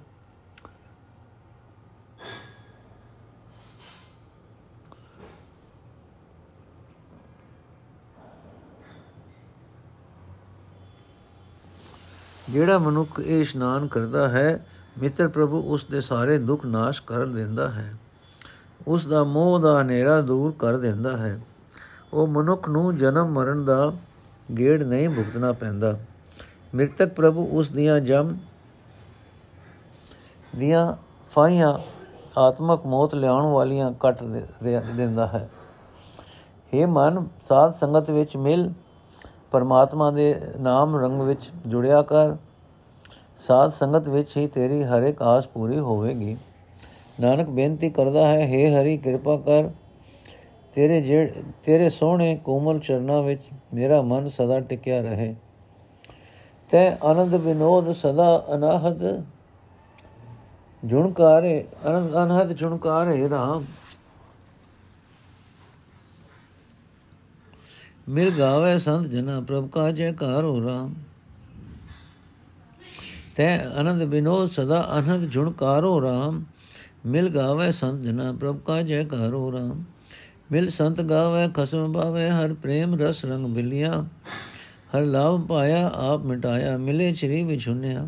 ਜਿਹੜਾ 12.49 12.77
ਮਨੁੱਖ 12.77 13.19
ਇਹ 13.19 13.41
ਇਸ਼ਨਾਨ 13.41 13.87
ਕਰਦਾ 13.87 14.27
ਹੈ, 14.27 14.65
ਮਿੱਤਰ 14.99 15.27
ਪ੍ਰਭੂ 15.27 15.61
ਉਸ 15.73 15.85
ਦੇ 15.85 16.01
ਸਾਰੇ 16.01 16.37
ਦੁੱਖ 16.37 16.65
ਨਾਸ਼ 16.65 17.01
ਕਰ 17.07 17.25
ਦਿੰਦਾ 17.25 17.69
ਹੈ। 17.69 17.93
ਉਸ 18.87 19.07
ਦਾ 19.07 19.23
ਮੋਹ 19.23 19.59
ਦਾ 19.59 19.81
ਹਨੇਰਾ 19.81 20.21
ਦੂਰ 20.21 20.53
ਕਰ 20.59 20.77
ਦਿੰਦਾ 20.77 21.15
ਹੈ। 21.17 21.39
ਉਹ 22.13 22.27
ਮਨੁੱਖ 22.27 22.69
ਨੂੰ 22.69 22.97
ਜਨਮ 22.97 23.27
ਮਰਨ 23.27 23.65
ਦਾ 23.65 23.91
ਗੇੜ 24.59 24.83
ਨਹੀਂ 24.83 25.09
ਭੁਗਤਣਾ 25.09 25.51
ਪੈਂਦਾ। 25.53 25.97
ਮਿਰਤਕ 26.75 27.13
ਪ੍ਰਭੂ 27.13 27.47
ਉਸ 27.51 27.69
ਦੀਆਂ 27.69 27.99
ਜਮ 27.99 28.35
ਦੀਆਂ 30.55 30.95
ਫਾਈਆਂ 31.31 31.77
ਆਤਮਕ 32.37 32.85
ਮੌਤ 32.85 33.15
ਲਿਆਉਣ 33.15 33.45
ਵਾਲੀਆਂ 33.45 33.91
ਕੱਟ 33.91 34.23
ਦਿੰਦਾ 34.23 35.27
ਹੈ। 35.27 35.49
हे 36.73 36.87
ਮਨ, 36.87 37.27
ਸਾਧ 37.49 37.73
ਸੰਗਤ 37.73 38.09
ਵਿੱਚ 38.09 38.35
ਮਿਲ। 38.37 38.71
ਪਰਮਾਤਮਾ 39.51 40.11
ਦੇ 40.11 40.41
ਨਾਮ 40.59 40.95
ਰੰਗ 40.95 41.21
ਵਿੱਚ 41.21 41.49
ਜੁੜਿਆ 41.67 42.01
ਕਰ। 42.01 42.35
ਸਾਧ 43.37 43.71
ਸੰਗਤ 43.71 44.07
ਵਿੱਚ 44.07 44.37
ਹੀ 44.37 44.47
ਤੇਰੀ 44.47 44.83
ਹਰ 44.83 45.03
ਇੱਕ 45.03 45.21
ਆਸ 45.21 45.47
ਪੂਰੀ 45.47 45.79
ਹੋਵੇਗੀ। 45.79 46.37
ਨਾਨਕ 47.19 47.49
ਬੇਨਤੀ 47.49 47.89
ਕਰਦਾ 47.89 48.28
ਹੈ 48.28 48.47
हे 48.47 48.73
ਹਰੀ, 48.73 48.97
ਕਿਰਪਾ 48.97 49.38
ਕਰ। 49.38 49.69
ਤੇਰੇ 50.75 51.01
ਜਿਹੜੇ 51.01 51.43
ਤੇਰੇ 51.63 51.89
ਸੋਹਣੇ 51.89 52.36
ਕੋਮਲ 52.36 52.80
ਚਰਨਾਂ 52.80 53.21
ਵਿੱਚ 53.23 53.41
ਮੇਰਾ 53.73 54.01
ਮਨ 54.01 54.28
ਸਦਾ 54.30 54.60
ਟਿਕਿਆ 54.60 55.01
ਰਹੇ। 55.01 55.36
ਤੈ 56.71 56.97
ਆਨੰਦ 57.04 57.36
ਵਿਨੋਦ 57.36 57.91
ਸਦਾ 57.91 58.45
ਅਨਾਹਦ। 58.56 59.25
ਜੁਣਕਾਰੇ 60.86 61.65
ਅਨੰਦ 61.88 62.15
ਅਨਹਦ 62.23 62.51
ਜੁਣਕਾਰੇ 62.51 63.28
RAM 63.28 63.63
ਮਿਲ 68.10 68.32
ਗਾਵੇ 68.39 68.78
ਸੰਤ 68.78 69.08
ਜਨਾ, 69.08 69.39
ਪ੍ਰਭ 69.41 69.69
ਕਾ 69.69 69.91
ਜੈਕਾਰ 69.91 70.43
ਹੋ 70.43 70.60
RAM 70.60 70.93
ਤੈ 73.36 73.58
ਆਨੰਦ 73.65 74.01
ਵਿਨੋਦ 74.01 74.51
ਸਦਾ 74.51 74.82
ਅਨਹਦ 74.99 75.23
ਜੁਣਕਾਰੋ 75.23 75.97
RAM 76.01 76.43
ਮਿਲ 77.05 77.29
ਗਾਵੇ 77.29 77.71
ਸੰਤ 77.71 78.01
ਜਨਾ 78.01 78.31
ਪ੍ਰਭ 78.33 78.59
ਕਾ 78.59 78.81
ਜੈਕਾਰ 78.81 79.33
ਹੋ 79.33 79.51
RAM 79.51 79.83
ਮਿਲ 80.51 80.69
ਸੰਤ 80.69 81.01
ਗਾਵੇ, 81.01 81.47
ਖਸਮ 81.53 81.91
ਬਾਵੇ 81.91 82.29
ਹਰ 82.29 82.53
ਪ੍ਰੇਮ 82.53 82.95
ਰਸ 82.95 83.25
ਰੰਗ 83.25 83.45
ਬਿਲਿਆ। 83.45 84.05
ਹਰ 84.95 85.01
ਲਾਭ 85.01 85.47
ਪਾਇਆ, 85.47 85.91
ਆਪ 85.95 86.21
ਮਿਟਾਇਆ, 86.21 86.77
ਮਿਲੇ 86.77 87.13
ਸ਼੍ਰੀ 87.13 87.43
ਵਿਛੁਨਿਆ। 87.43 88.07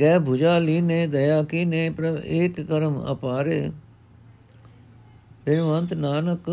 ਗੈ 0.00 0.18
ਭੁਜਾ 0.18 0.58
ਲੀਨੇ, 0.58 1.06
ਦਇਆ 1.06 1.42
ਕੀਨੇ, 1.42 1.90
ਪ੍ਰਭ 1.90 2.18
ਏਕ 2.24 2.60
ਕਰਮ 2.60 3.12
ਅਪਾਰੇ। 3.12 3.70
ਬਿਨਵੰਤ 5.46 5.94
ਨਾਨਕ 5.94 6.50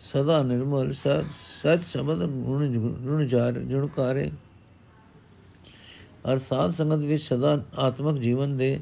ਸਦਾ 0.00 0.42
ਨਿਰਮਲ, 0.42 0.92
ਸਤ 0.92 1.24
ਸਤ 1.62 1.82
ਸ਼ਬਦ 1.82 2.24
ਗੁਣ 2.26 2.78
ਗੁਣ 2.78 3.26
ਜਾਰ 3.26 3.52
ਜੁਣਕਾਰੇ। 3.52 4.30
ਅਰ 6.32 6.38
ਸਾਧ 6.38 6.70
ਸੰਗਤ 6.70 7.04
ਵਿੱਚ 7.04 7.22
ਸਦਾ 7.22 7.64
ਆਤਮਿਕ 7.78 8.16
ਜੀਵਨ 8.16 8.56
ਦੇ 8.56 8.80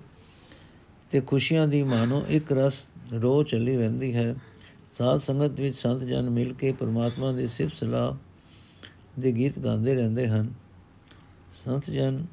ਤੇ 1.12 1.20
ਖੁਸ਼ੀਆਂ 1.20 1.68
ਦੀ 1.68 1.82
ਮਾਨੋ 1.82 2.24
ਇੱਕ 2.28 2.52
ਰਸ 2.52 2.88
ਰੋ 3.12 3.42
ਚੱਲੀ 3.42 3.76
ਰਹਿੰਦੀ 3.76 4.14
ਹੈ। 4.14 4.34
ਸਾਧ 4.92 5.20
ਸੰਗਤ 5.20 5.60
ਵਿੱਚ 5.60 5.78
ਸੰਤ 5.78 6.02
ਜਨ 6.02 6.30
ਮਿਲ 6.30 6.54
ਕੇ 6.54 6.72
ਪਰਮਾਤਮਾ 6.72 7.32
ਦੀ 7.32 7.46
ਸਿਫਤ 7.46 7.76
ਸਲਾਹ 7.76 8.16
ਦੇ 9.20 9.32
ਗੀਤ 9.32 9.58
ਗਾਉਂਦੇ 9.58 9.94
ਰਹਿੰਦੇ 9.94 10.28
ਹਨ। 10.28 10.54
ਸੰਤ 11.64 11.90
ਜਨ 11.90 12.26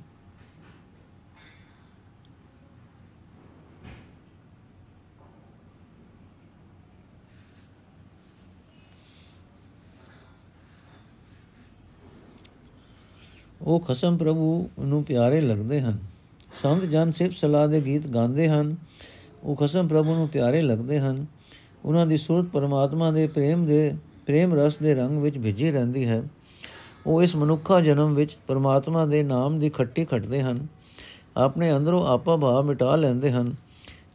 ਉਹ 13.62 13.80
ਖਸਮ 13.80 14.18
ਪ੍ਰਭੂ 14.18 14.70
ਨੂੰ 14.80 15.04
ਪਿਆਰੇ 15.04 15.42
ਲੱਗਦੇ 15.42 15.82
ਹਨ। 15.82 16.09
ਸੰਤ 16.54 16.82
ਜਨ 16.82 17.12
ਸਿਫਤ 17.12 17.38
ਸਲਾਹ 17.38 17.68
ਦੇ 17.68 17.82
ਗੀਤ 17.82 18.08
ਗਾਉਂਦੇ 18.08 18.50
ਹਨ, 18.50 18.76
ਉਹ 19.44 19.56
ਖਸਮ 19.56 19.88
ਪ੍ਰਭੂ 19.88 20.16
ਨੂੰ 20.16 20.30
ਪਿਆਰੇ 20.30 20.62
ਲੱਗਦੇ 20.62 21.00
ਹਨ। 21.00 21.26
ਉਹਨਾਂ 21.86 22.08
ਦੀ 22.08 22.18
ਸੁਰਤ 22.18 22.48
ਪਰਮਾਤਮਾ 22.48 23.12
ਦੇ 23.12 23.28
ਪ੍ਰੇਮ 23.28 23.66
ਦੇ, 23.66 23.96
ਪ੍ਰੇਮ 24.26 24.54
ਰਸ 24.54 24.78
ਦੇ 24.78 24.96
ਰੰਗ 24.96 25.18
ਵਿੱਚ 25.18 25.38
ਭਿੱਜੀ 25.38 25.72
ਰਹਿੰਦੀ 25.72 26.06
ਹੈ। 26.06 26.24
ਉਹ 27.06 27.24
ਇਸ 27.24 27.36
ਮਨੁੱਖਾ 27.36 27.82
ਜਨਮ 27.82 28.14
ਵਿੱਚ 28.14 28.38
ਪਰਮਾਤਮਾ 28.48 29.06
ਦੇ 29.06 29.24
ਨਾਮ 29.24 29.60
ਦੀ 29.60 29.70
ਖੱਟੀ 29.70 30.06
ਖੱਟਦੇ 30.06 30.42
ਹਨ। 30.42 30.68
ਆਪਣੇ 31.38 31.78
ਅੰਦਰੋਂ 31.78 32.08
ਆਪਾ 32.08 32.38
ਭਾਵ 32.38 32.64
ਮਿਟਾ 32.64 32.96
ਲੈਂਦੇ 32.96 33.32
ਹਨ। 33.32 33.56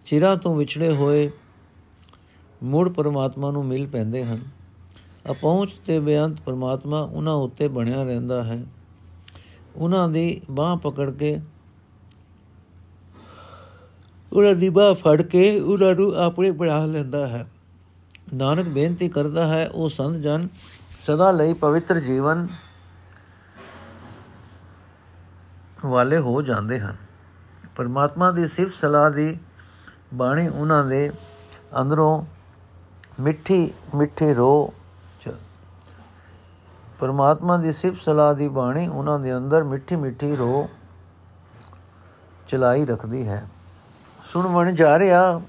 ਚਿਰਾਂ 0.07 0.37
ਤੋਂ 0.37 0.57
ਵਿਛੜੇ 0.57 0.91
ਹੋਏ 0.91 1.31
ਮੁੜ 2.63 2.89
ਪਰਮਾਤਮਾ 2.89 3.51
ਨੂੰ 3.51 3.65
ਮਿਲ 3.65 3.87
ਪੈਂਦੇ 3.87 4.25
ਹਨ। 4.25 4.41
ਅਪਹੁੰਚ 5.31 5.71
ਤੇ 5.87 6.01
ਬੇਅੰਤ 6.01 6.41
ਪਰਮਾਤਮਾ 6.41 7.01
ਉਹਨਾਂ 7.01 7.35
ਉੱਤੇ 7.35 7.69
ਬਣਿਆ 7.69 8.03
ਰਹਿੰਦਾ 8.03 8.45
ਹੈ। 8.45 8.65
ਉਹਨਾਂ 9.77 10.09
ਦੀ 10.09 10.41
ਬਾਹ 10.51 10.77
ਪਕੜ 10.77 11.11
ਕੇ 11.11 11.41
ਉਹਨਾਂ 14.35 14.55
ਦੀ 14.55 14.69
ਬਾਹ 14.69 14.95
ਫੜ 14.95 15.23
ਕੇ 15.23 15.61
ਉਹਨਾਂ 15.61 15.95
ਨੂੰ 15.95 16.15
ਆਪਣੇ 16.15 16.51
ਬਣਾ 16.51 16.85
ਲੈਂਦਾ 16.85 17.27
ਹੈ। 17.27 17.47
ਨਾਨਕ 18.35 18.69
ਬੇਨਤੀ 18.69 19.09
ਕਰਦਾ 19.09 19.47
ਹੈ, 19.47 19.69
ਉਹ 19.69 19.89
ਸੰਤ 19.89 20.17
ਜਨ, 20.17 20.49
ਸਦਾ 21.01 21.31
ਲਈ 21.31 21.53
ਪਵਿੱਤਰ 21.53 22.01
ਜੀਵਨ 22.01 22.47
ਵਾਲੇ 25.87 26.19
ਹੋ 26.19 26.43
ਜਾਂਦੇ 26.43 26.81
ਹਨ। 26.81 26.97
ਪਰਮਾਤਮਾ 27.77 28.31
ਦੀ 28.31 28.47
ਸਿਫਤ 28.47 28.75
ਸਲਾਹ 28.75 29.11
ਦੀ 29.11 29.39
ਬਾਣੀ 30.15 30.49
ਉਹਨਾਂ 30.49 30.85
ਦੇ 30.85 31.11
ਅੰਦਰੋਂ 31.81 32.25
ਮਿੱਠੀ, 33.21 33.71
ਮਿੱਠੇ 33.95 34.35
ਰੋ 34.35 34.73
ਪਰਮਾਤਮਾ 37.01 37.57
ਦੀ 37.57 37.73
ਸਿਫਤ 37.73 38.03
ਸਲਾਹ 38.03 38.35
ਦੀ 38.35 38.49
ਬਾਣੀ 38.49 38.87
ਉਹਨਾਂ 38.89 39.19
ਦੇ 39.19 39.37
ਅੰਦਰ 39.37 39.63
ਮਿੱਠੀ 39.63 39.97
ਮਿੱਠੀ 39.97 40.37
ਰੋ 40.37 40.69
ਚਲਾਈ 42.49 42.85
ਰੱਖਦੀ 42.85 43.27
ਹੈ। 43.29 43.49
ਸੁਣ 44.35 44.47
ਵਣ 44.47 44.73
ਜਾ 44.73 44.99
ਰਿਆ। 44.99 45.41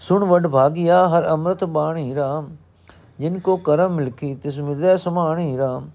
ਸੁਣ 0.00 0.24
ਵਡ 0.24 0.46
ਭਾਗਿਆ, 0.46 1.08
ਹਰ 1.08 1.28
ਅੰਮ੍ਰਿਤ 1.28 1.64
ਬਾਣੀ 1.64 2.14
RAM 2.14 2.56
ਜਿਨ 3.18 3.38
ਕੋ 3.38 3.56
ਕਰਮ 3.56 3.94
ਮਿਲਕੀ 3.94 4.34
ਤਿਸ 4.34 4.58
ਮਿਲੈ 4.58 4.96
ਸਮਾਣੀ 4.96 5.58
RAM 5.58 5.88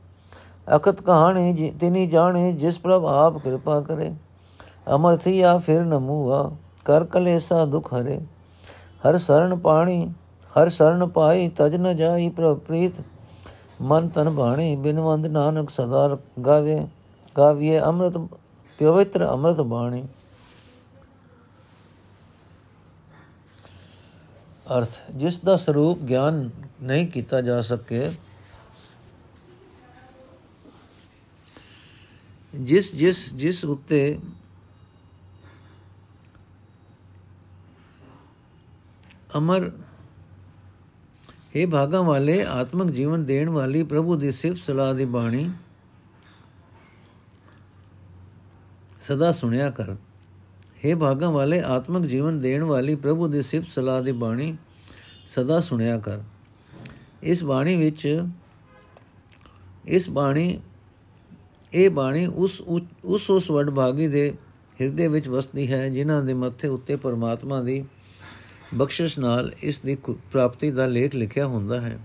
ਅਕਤ 0.75 1.01
ਕਹਾਣੀ 1.01 1.71
ਤਿਨੀ 1.79 2.07
ਜਾਣੇ, 2.07 2.51
ਜਿਸ 2.51 2.79
ਪ੍ਰਭ 2.79 3.05
ਆਪ 3.05 3.37
ਕਿਰਪਾ 3.37 3.81
ਕਰੇ। 3.81 4.15
ਅਮਰ 4.95 5.17
ਥੀਆ 5.17 5.57
ਫਿਰ 5.57 5.81
ਨਮੂਆ, 5.81 6.51
ਕਰ 6.85 7.03
ਕਲੇਸਾ 7.03 7.65
ਦੁਖ 7.65 7.93
ਹਰੇ। 7.93 8.21
ਹਰ 9.09 9.17
ਸਰਣ 9.17 9.57
ਪਾਣੀ, 9.57 10.13
ਹਰ 10.51 10.69
ਸਰਣ 10.69 11.07
ਪਾਈ, 11.07 11.47
ਤਜ 11.47 11.75
ਨ 11.75 11.95
ਜਾਈ 11.95 12.29
ਪ੍ਰਭ 12.29 12.59
ਪ੍ਰੀਤ। 12.59 12.93
ਮਨ 13.81 14.07
ਤਨ 14.07 14.29
ਬਾਣੀ 14.29 14.75
ਬਿਨਵੰਦ 14.75 15.27
ਨਾਨਕ 15.27 15.69
ਸਦਾ 15.69 16.17
ਗਾਵੇ। 16.45 16.87
ਗਾਵੀਏ 17.37 17.79
ਅੰਮ੍ਰਿਤ, 17.79 18.17
ਪਵਿੱਤਰ 18.79 19.27
ਅੰਮ੍ਰਿਤ 19.27 19.57
ਬਾਣੀ। 19.57 20.05
ਅਰਥ, 24.77 24.97
ਜਿਸ 25.11 25.37
ਦਾ 25.39 25.55
ਸਰੂਪ 25.55 25.99
ਗਿਆਨ 25.99 26.49
ਨਹੀਂ 26.81 27.07
ਕੀਤਾ 27.07 27.41
ਜਾ 27.41 27.61
ਸਕੇ, 27.61 28.11
ਜਿਸ 32.53 32.95
ਜਿਸ 32.95 33.33
ਜਿਸ 33.33 33.63
ਉੱਤੇ 33.65 34.19
ਅਮਰ 39.37 39.71
हे 41.55 41.69
ਭਾਗਾਂ 41.69 42.03
ਵਾਲੇ, 42.03 42.43
ਆਤਮਿਕ 42.45 42.89
ਜੀਵਨ 42.89 43.25
ਦੇਣ 43.25 43.49
ਵਾਲੀ 43.49 43.83
ਪ੍ਰਭੂ 43.83 44.15
ਦੀ 44.15 44.31
ਸਿਫਤ 44.31 44.57
ਸਲਾਹ 44.57 44.93
ਦੀ 44.93 45.05
ਬਾਣੀ 45.05 45.49
ਸਦਾ 48.99 49.31
ਸੁਣਿਆ 49.31 49.69
ਕਰ। 49.69 49.95
हे 50.85 50.97
ਭਾਗਾਂ 50.97 51.31
ਵਾਲੇ, 51.31 51.61
ਆਤਮਿਕ 51.61 52.03
ਜੀਵਨ 52.03 52.39
ਦੇਣ 52.39 52.63
ਵਾਲੀ 52.63 52.95
ਪ੍ਰਭੂ 52.95 53.27
ਦੀ 53.27 53.41
ਸਿਫਤ 53.41 53.67
ਸਲਾਹ 53.71 54.03
ਦੀ 54.03 54.11
ਬਾਣੀ 54.11 54.57
ਸਦਾ 55.27 55.59
ਸੁਣਿਆ 55.59 55.97
ਕਰ। 55.99 56.19
ਇਸ 57.23 57.43
ਬਾਣੀ 57.43 57.75
ਵਿੱਚ, 57.75 58.23
ਇਸ 59.85 60.09
ਬਾਣੀ, 60.09 60.59
ਇਹ 61.73 61.89
ਬਾਣੀ 61.89 62.25
ਉਸ 62.25 62.61
ਉਸ 63.05 63.29
ਉਸ 63.29 63.49
ਵਡ 63.51 63.69
ਭਾਗੀ 63.69 64.07
ਦੇ 64.07 64.33
ਹਿਰਦੇ 64.81 65.07
ਵਿੱਚ 65.07 65.27
ਵਸਦੀ 65.27 65.71
ਹੈ, 65.71 65.89
ਜਿਨ੍ਹਾਂ 65.89 66.23
ਦੇ 66.23 66.33
ਮੱਥੇ 66.33 66.67
ਉੱਤੇ 66.67 66.95
ਪਰਮਾਤਮਾ 66.95 67.61
ਦੀ 67.61 67.83
ਬਖਸ਼ਿਸ਼ 68.75 69.19
ਨਾਲ 69.19 69.51
ਇਸ 69.63 69.79
ਦੀ 69.79 69.95
ਪ੍ਰਾਪਤੀ 70.31 70.71
ਦਾ 70.71 70.85
ਲੇਖ 70.85 71.15
ਲਿਖਿਆ 71.15 71.45
ਹੁੰਦਾ 71.47 71.81
ਹੈ। 71.81 71.99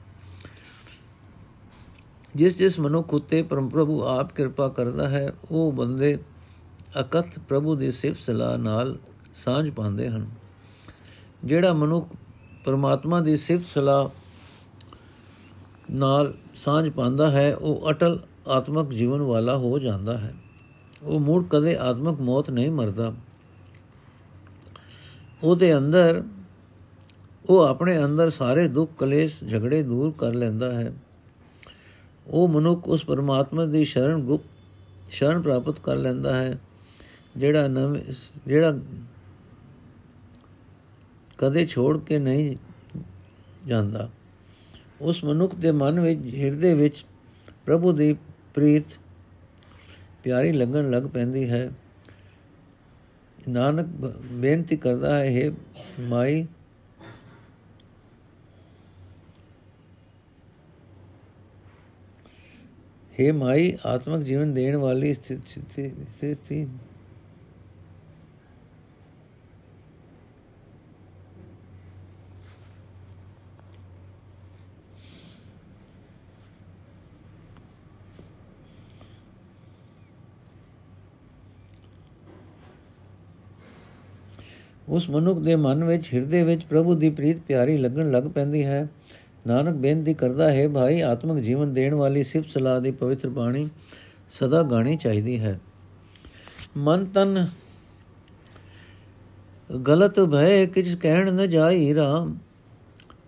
ਜਿਸ 2.36 2.58
ਜਿਸ 2.58 2.78
ਮਨੁੱਖ 2.80 3.14
ਉਤੇ 3.14 3.42
ਪਰਮ 3.42 3.68
ਪ੍ਰਭੂ 3.68 4.02
ਆਪ 4.02 4.34
ਕਿਰਪਾ 4.34 4.68
ਕਰਦਾ 4.68 5.08
ਹੈ, 5.08 5.32
ਉਹ 5.50 5.72
ਬੰਦੇ 5.72 6.18
ਅਕਤ 7.00 7.38
ਪ੍ਰਭੂ 7.38 7.76
ਦੀ 7.76 7.90
ਸਿਫਤ 7.90 8.20
ਸਲਾਹ 8.20 8.58
ਨਾਲ 8.58 8.98
ਸਾਂਝ 9.34 9.70
ਪਾਉਂਦੇ 9.70 10.08
ਹਨ। 10.08 10.30
ਜਿਹੜਾ 11.44 11.72
ਮਨੁੱਖ 11.72 12.08
ਪਰਮਾਤਮਾ 12.64 13.20
ਦੀ 13.20 13.36
ਸਿਫਤ 13.36 13.66
ਸਲਾਹ 13.66 14.08
ਨਾਲ 15.90 16.34
ਸਾਂਝ 16.54 16.90
ਪਾਉਂਦਾ 16.90 17.30
ਹੈ, 17.30 17.56
ਉਹ 17.56 17.90
ਅਟਲ 17.90 18.20
ਆਤਮਿਕ 18.48 18.88
ਜੀਵਨ 18.88 19.22
ਵਾਲਾ 19.22 19.56
ਹੋ 19.56 19.78
ਜਾਂਦਾ 19.78 20.18
ਹੈ। 20.18 20.34
ਉਹ 21.02 21.20
ਮੁੜ 21.20 21.44
ਕਦੇ 21.50 21.76
ਆਤਮਿਕ 21.76 22.20
ਮੌਤ 22.20 22.50
ਨਹੀਂ 22.50 22.70
ਮਰਦਾ। 22.70 23.14
ਉਹਦੇ 25.42 25.76
ਅੰਦਰ, 25.76 26.22
ਉਹ 27.50 27.60
ਆਪਣੇ 27.60 28.04
ਅੰਦਰ 28.04 28.30
ਸਾਰੇ 28.30 28.68
ਦੁੱਖ 28.68 28.92
ਕਲੇਸ਼ 28.98 29.44
ਝਗੜੇ 29.50 29.82
ਦੂਰ 29.82 30.14
ਕਰ 30.18 30.34
ਲੈਂਦਾ 30.34 30.74
ਹੈ। 30.74 30.94
ਉਹ 32.26 32.48
ਮਨੁੱਖ 32.48 32.88
ਉਸ 32.88 33.04
ਪਰਮਾਤਮਾ 33.04 33.64
ਦੀ 33.64 33.84
ਸ਼ਰਨ 33.84 34.22
ਗੁਪਤ 34.22 34.50
ਸ਼ਰਨ 35.10 35.42
ਪ੍ਰਾਪਤ 35.42 35.78
ਕਰ 35.78 35.96
ਲੈਂਦਾ 35.96 36.36
ਹੈ। 36.36 36.58
ਜਿਹੜਾ 37.36 37.66
ਨਵੇਂ, 37.68 38.02
ਜਿਹੜਾ 38.46 38.78
ਕਦੇ 41.38 41.66
ਛੋੜ 41.66 41.98
ਕੇ 42.00 42.18
ਨਹੀਂ 42.18 42.56
ਜਾਂਦਾ, 43.66 44.08
ਉਸ 45.00 45.24
ਮਨੁੱਖ 45.24 45.54
ਦੇ 45.54 45.72
ਮਨ 45.72 46.00
ਵਿੱਚ, 46.00 46.34
ਹਿਰਦੇ 46.34 46.74
ਵਿੱਚ 46.74 47.04
ਪ੍ਰਭੂ 47.66 47.92
ਦੀ 47.92 48.12
ਪ੍ਰੀਤ 48.54 48.98
ਪਿਆਰੀ 50.22 50.52
ਲੱਗਣ 50.52 50.90
ਲੱਗ 50.90 51.02
ਪੈਂਦੀ 51.04 51.48
ਹੈ। 51.50 51.70
ਨਾਨਕ 53.48 53.86
ਬੇਨਤੀ 54.32 54.76
ਕਰਦਾ 54.76 55.16
ਹੈ 55.18 55.24
हे 55.30 55.52
ਮਾਈ 56.00 56.46
हे 63.14 63.32
ਮਾਈ, 63.34 63.76
ਆਤਮਿਕ 63.86 64.22
ਜੀਵਨ 64.22 64.54
ਦੇਣ 64.54 64.76
ਵਾਲੀ 64.76 65.12
ਸਥਿਤੀ 65.14 65.88
ਸਥਿਤੀ 65.88 66.66
ਉਸ 84.94 85.10
ਮਨੁੱਖ 85.10 85.38
ਦੇ 85.38 85.56
ਮਨ 85.56 85.84
ਵਿੱਚ, 85.84 86.14
ਹਿਰਦੇ 86.14 86.42
ਵਿੱਚ 86.42 86.64
ਪ੍ਰਭੂ 86.64 86.94
ਦੀ 86.94 87.10
ਪ੍ਰੀਤ 87.10 87.36
ਪਿਆਰੀ 87.38 87.76
ਲੱਗਣ 87.76 88.10
ਲੱਗ 88.10 88.24
ਪੈਂਦੀ 88.24 88.64
ਹੈ। 88.64 88.88
ਨਾਨਕ 89.46 89.74
ਬੇਨਤੀ 89.74 90.14
ਕਰਦਾ 90.14 90.50
ਹੈ, 90.50 90.68
ਭਾਈ, 90.68 91.00
ਆਤਮਿਕ 91.00 91.44
ਜੀਵਨ 91.44 91.72
ਦੇਣ 91.72 91.94
ਵਾਲੀ 91.94 92.22
ਸਿਫਤ 92.22 92.50
ਸਲਾਹ 92.50 92.80
ਦੀ 92.80 92.90
ਪਵਿੱਤਰ 92.90 93.28
ਬਾਣੀ 93.28 93.68
ਸਦਾ 94.30 94.62
ਗਾਣੀ 94.62 94.96
ਚਾਹੀਦੀ 94.96 95.38
ਹੈ। 95.40 95.60
ਮਨ 96.76 97.04
ਤਨ 97.04 97.46
ਗਲਤ 99.88 100.20
ਭੈ 100.20 100.66
ਕਿਛ 100.66 100.94
ਕਹਿਣ 100.94 101.32
ਨ 101.32 101.48
ਜਾਈ 101.48 101.94
ਰਾਮ। 101.94 102.38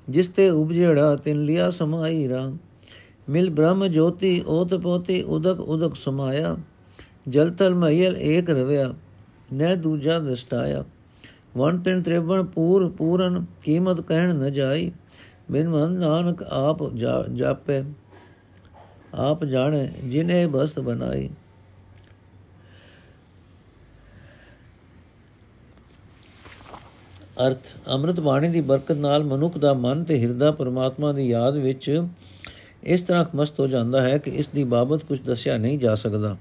ਜਿਸ 0.08 0.28
ਤੇ 0.28 0.50
ਉਪਜੜਾ, 0.50 1.16
ਤਿਨ 1.16 1.44
ਲਿਆ 1.44 1.70
ਸਮਾਈ 1.70 2.28
ਰਾਮ। 2.28 2.58
ਮਿਲ 3.28 3.50
ਬ੍ਰਹਮ 3.50 3.86
ਜੋਤੀ, 3.86 4.42
ਓਤ 4.46 4.74
ਪੋਤੀ, 4.74 5.22
ਉਦਕ 5.22 5.60
ਉਦਕ 5.60 5.96
ਸਮਾਇਆ। 5.96 6.56
ਜਲ 7.28 7.50
ਤਲ 7.50 7.74
ਮਹਿਲ 7.74 8.16
ਏਕ 8.16 8.50
ਰਵਿਆ 8.50 8.94
ਨੈ 9.52 9.74
ਦੂਜਾ 9.74 10.18
ਦਸਟਾਇਆ 10.18 10.84
ਵਨ 11.56 11.78
ਤਿਨ 11.78 12.02
ਤ੍ਰਿਵਣ 12.02 12.42
ਪੂਰ 12.44 12.88
ਪੂਰਨ 12.90 13.44
ਕੀਮਤ 13.62 14.00
ਕਹਿਣ 14.00 14.34
ਨ 14.34 14.50
ਜਾਈ, 14.52 14.90
ਬਿਨ 15.50 15.68
ਮਨ 15.68 15.92
ਨਾਨਕ 15.92 16.42
ਆਪ 16.42 16.82
ਜਾਪੇ, 17.34 17.82
ਆਪ 19.14 19.44
ਜਾਣੇ 19.44 19.88
ਜਿਨੇ 20.04 20.46
ਬਸਤ 20.46 20.80
ਬਣਾਈ 20.80 21.28
ਅਰਥ, 27.38 27.72
ਅੰਮ੍ਰਿਤ 27.88 28.20
ਬਾਣੀ 28.20 28.48
ਦੀ 28.48 28.60
ਬਰਕਤ 28.60 28.96
ਨਾਲ 28.96 29.24
ਮਨੁੱਖ 29.24 29.56
ਦਾ 29.58 29.72
ਮਨ 29.74 30.04
ਤੇ 30.04 30.18
ਹਿਰਦਾ 30.20 30.50
ਪਰਮਾਤਮਾ 30.50 31.12
ਦੀ 31.12 31.28
ਯਾਦ 31.28 31.56
ਵਿੱਚ 31.56 31.90
ਇਸ 32.84 33.02
ਤਰ੍ਹਾਂ 33.02 33.24
ਮਸਤ 33.34 33.60
ਹੋ 33.60 33.66
ਜਾਂਦਾ 33.66 34.02
ਹੈ 34.02 34.18
ਕਿ 34.18 34.30
ਇਸ 34.32 34.48
ਦੀ 34.48 34.64
ਬਾਬਤ 34.64 35.04
ਕੁਝ 35.04 35.20
ਦੱਸਿਆ 35.20 35.56
ਨਹੀਂ 35.58 35.78
ਜਾ 35.78 35.94
ਸਕਦਾ। 35.94 36.36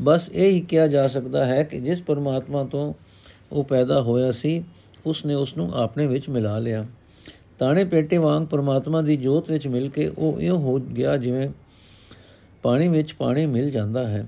ਬਸ 0.00 0.30
ਇਹ 0.32 0.50
ਹੀ 0.50 0.60
ਕਿਹਾ 0.60 0.86
ਜਾ 0.86 1.08
ਸਕਦਾ 1.08 1.44
ਹੈ 1.44 1.62
ਕਿ 1.62 1.80
ਜਿਸ 1.80 2.00
ਪਰਮਾਤਮਾ 2.00 2.64
ਤੋਂ 2.64 2.94
ਉਹ 3.52 3.64
ਪੈਦਾ 3.64 4.02
ਹੋਇਆ 4.02 4.30
ਸੀ 4.30 4.64
ਉਸ 5.06 5.24
ਨੇ 5.26 5.34
ਉਸ 5.34 5.56
ਨੂੰ 5.56 5.74
ਆਪਣੇ 5.74 6.06
ਵਿੱਚ 6.06 6.28
ਮਿਲਾ 6.28 6.58
ਲਿਆ। 6.58 6.86
ਤਾਣੇ 7.58 7.84
ਪੇਟੇ 7.84 8.18
ਵਾਂਗ 8.18 8.46
ਪਰਮਾਤਮਾ 8.46 9.02
ਦੀ 9.02 9.16
ਜੋਤ 9.16 9.50
ਵਿੱਚ 9.50 9.66
ਮਿਲ 9.66 9.88
ਕੇ 9.88 10.10
ਉਹ 10.18 10.40
ਇਉਂ 10.40 10.58
ਹੋ 10.58 10.78
ਗਿਆ 10.78 11.16
ਜਿਵੇਂ 11.16 11.48
ਪਾਣੀ 12.62 12.88
ਵਿੱਚ 12.88 13.12
ਪਾਣੀ 13.12 13.46
ਮਿਲ 13.46 13.70
ਜਾਂਦਾ 13.70 14.08
ਹੈ। 14.08 14.26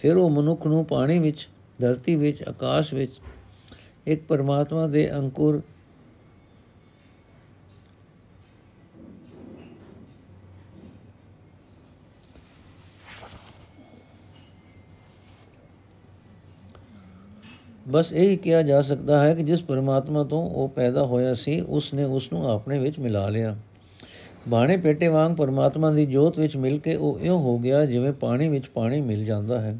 ਫਿਰ 0.00 0.16
ਉਹ 0.16 0.30
ਮਨੁੱਖ 0.30 0.66
ਨੂੰ 0.66 0.84
ਪਾਣੀ 0.84 1.18
ਵਿੱਚ, 1.18 1.48
ਧਰਤੀ 1.80 2.16
ਵਿੱਚ, 2.16 2.42
ਆਕਾਸ਼ 2.42 2.94
ਵਿੱਚ 2.94 3.12
ਇੱਕ 4.06 4.22
ਪਰਮਾਤਮਾ 4.26 4.86
ਦੇ 4.86 5.14
ਅੰਕੁਰ 5.14 5.62
ਬਸ 17.88 18.12
ਇਹ 18.12 18.30
ਹੀ 18.30 18.36
ਕਿਹਾ 18.36 18.62
ਜਾ 18.62 18.82
ਸਕਦਾ 18.82 19.20
ਹੈ 19.20 19.34
ਕਿ 19.34 19.42
ਜਿਸ 19.42 19.62
ਪਰਮਾਤਮਾ 19.62 20.24
ਤੋਂ 20.24 20.50
ਉਹ 20.50 20.68
ਪੈਦਾ 20.68 21.02
ਹੋਇਆ 21.02 21.34
ਸੀ 21.34 21.60
ਉਸ 21.60 21.94
ਨੇ 21.94 22.04
ਉਸ 22.04 22.32
ਨੂੰ 22.32 22.50
ਆਪਣੇ 22.50 22.78
ਵਿੱਚ 22.78 22.98
ਮਿਲਾ 22.98 23.28
ਲਿਆ। 23.28 23.56
ਬਾਣੇ 24.48 24.76
ਪੇਟੇ 24.76 25.08
ਵਾਂਗ 25.08 25.32
ਪਰਮਾਤਮਾ 25.32 25.90
ਦੀ 25.90 26.06
ਜੋਤ 26.06 26.38
ਵਿੱਚ 26.38 26.56
ਮਿਲ 26.56 26.78
ਕੇ 26.78 26.94
ਉਹ 26.94 27.18
ਇਉਂ 27.20 27.38
ਹੋ 27.38 27.58
ਗਿਆ 27.58 27.86
ਜਿਵੇਂ 27.86 28.12
ਪਾਣੀ 28.12 28.48
ਵਿੱਚ 28.48 28.68
ਪਾਣੀ 28.68 29.00
ਮਿਲ 29.00 29.24
ਜਾਂਦਾ 29.24 29.60
ਹੈ। 29.60 29.78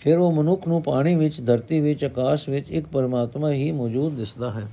ਫਿਰ 0.00 0.18
ਉਹ 0.18 0.32
ਮਨੁੱਖ 0.32 0.68
ਨੂੰ 0.68 0.82
ਪਾਣੀ 0.82 1.16
ਵਿੱਚ, 1.16 1.46
ਧਰਤੀ 1.46 1.80
ਵਿੱਚ, 1.80 2.04
ਆਕਾਸ਼ 2.04 2.48
ਵਿੱਚ 2.48 2.70
ਇੱਕ 2.70 2.86
ਪਰਮਾਤਮਾ 2.86 3.50
ਹੀ 3.50 3.72
ਮੌਜੂਦ 3.72 4.16
ਦਿਸਦਾ 4.16 4.52
ਹੈ। 4.52 4.68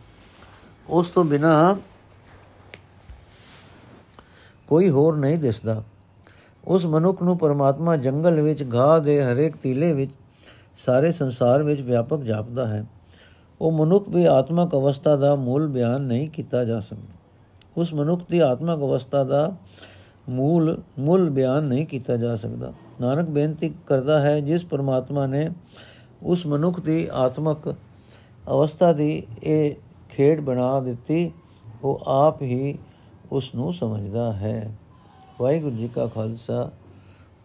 ਉਸ 0.90 1.10
ਤੋਂ 1.10 1.24
ਬਿਨਾ 1.24 1.78
ਕੋਈ 4.68 4.90
ਹੋਰ 4.90 5.16
ਨਹੀਂ 5.16 5.38
ਦਿਸਦਾ। 5.38 5.84
ਉਸ 6.66 6.86
ਮਨੁੱਖ 6.86 7.24
ਨੂੰ 7.24 7.38
ਪਰਮਾਤਮਾ 7.38 7.98
ਜੰਗਲ 7.98 8.42
ਵਿੱਚ 8.42 8.66
ਘਾਹ 8.76 9.00
ਦੇ 9.00 9.24
ਹਰੇਕ 9.24 9.56
ਤੀਲੇ 9.56 9.94
ਵਿੱਚ 9.94 10.12
ਸਾਰੇ 10.78 11.12
ਸੰਸਾਰ 11.12 11.64
ਵਿੱਚ 11.64 11.82
ਵਿਆਪਕ 11.82 12.22
ਜਾਪਦਾ 12.22 12.68
ਹੈ। 12.68 12.86
ਉਹ 13.62 13.72
ਮਨੁੱਖ 13.72 14.10
ਵੀ 14.10 14.26
ਆਤਮਕ 14.26 14.74
ਅਵਸਥਾ 14.74 15.16
ਦਾ 15.16 15.36
ਮੂਲ 15.36 15.68
ਬਿਆਨ 15.68 16.02
ਨਹੀਂ 16.02 16.30
ਕੀਤਾ 16.30 16.64
ਜਾ 16.66 16.80
ਸਕਦਾ। 16.80 17.14
ਉਸ 17.78 17.94
ਮਨੁੱਖ 17.94 18.22
ਦੀ 18.32 18.40
ਆਤਮਕ 18.40 18.80
ਅਵਸਥਾ 18.80 19.24
ਦਾ 19.24 19.56
ਮੂਲ, 20.30 20.82
ਮੁੱਲ 21.00 21.30
ਬਿਆਨ 21.30 21.64
ਨਹੀਂ 21.64 21.86
ਕੀਤਾ 21.86 22.18
ਜਾ 22.18 22.36
ਸਕਦਾ। 22.36 22.74
ਨਾਨਕ 23.02 23.30
ਬੇਨਤੀ 23.30 23.74
ਕਰਦਾ 23.88 24.20
ਹੈ, 24.20 24.40
ਜਿਸ 24.40 24.66
ਪਰਮਾਤਮਾ 24.66 25.28
ਨੇ 25.28 25.50
ਉਸ 26.24 26.46
ਮਨੁੱਖ 26.46 26.80
ਦੀ 26.80 27.10
ਆਤਮਕ 27.14 27.76
ਅਵਸਥਾ 28.50 28.94
ਦੀ 28.94 29.24
ਇਹ 29.44 29.76
ਖੇਡ 30.10 30.42
ਬਣਾ 30.42 30.80
ਦਿੱਤੀ, 30.80 31.32
ਉਹ 31.84 32.04
ਆਪ 32.08 32.42
ਹੀ 32.42 32.78
ਉਸ 33.32 33.56
ਨੂੰ 33.56 33.74
ਸਮਝਦਾ 33.74 34.34
ਹੈ। 34.34 34.72
ਵਾਹਿਗੁਰੂ 35.40 35.76
ਜੀ 35.76 35.88
ਕਾ 35.88 36.06
ਖਾਲਸਾ 36.06 36.72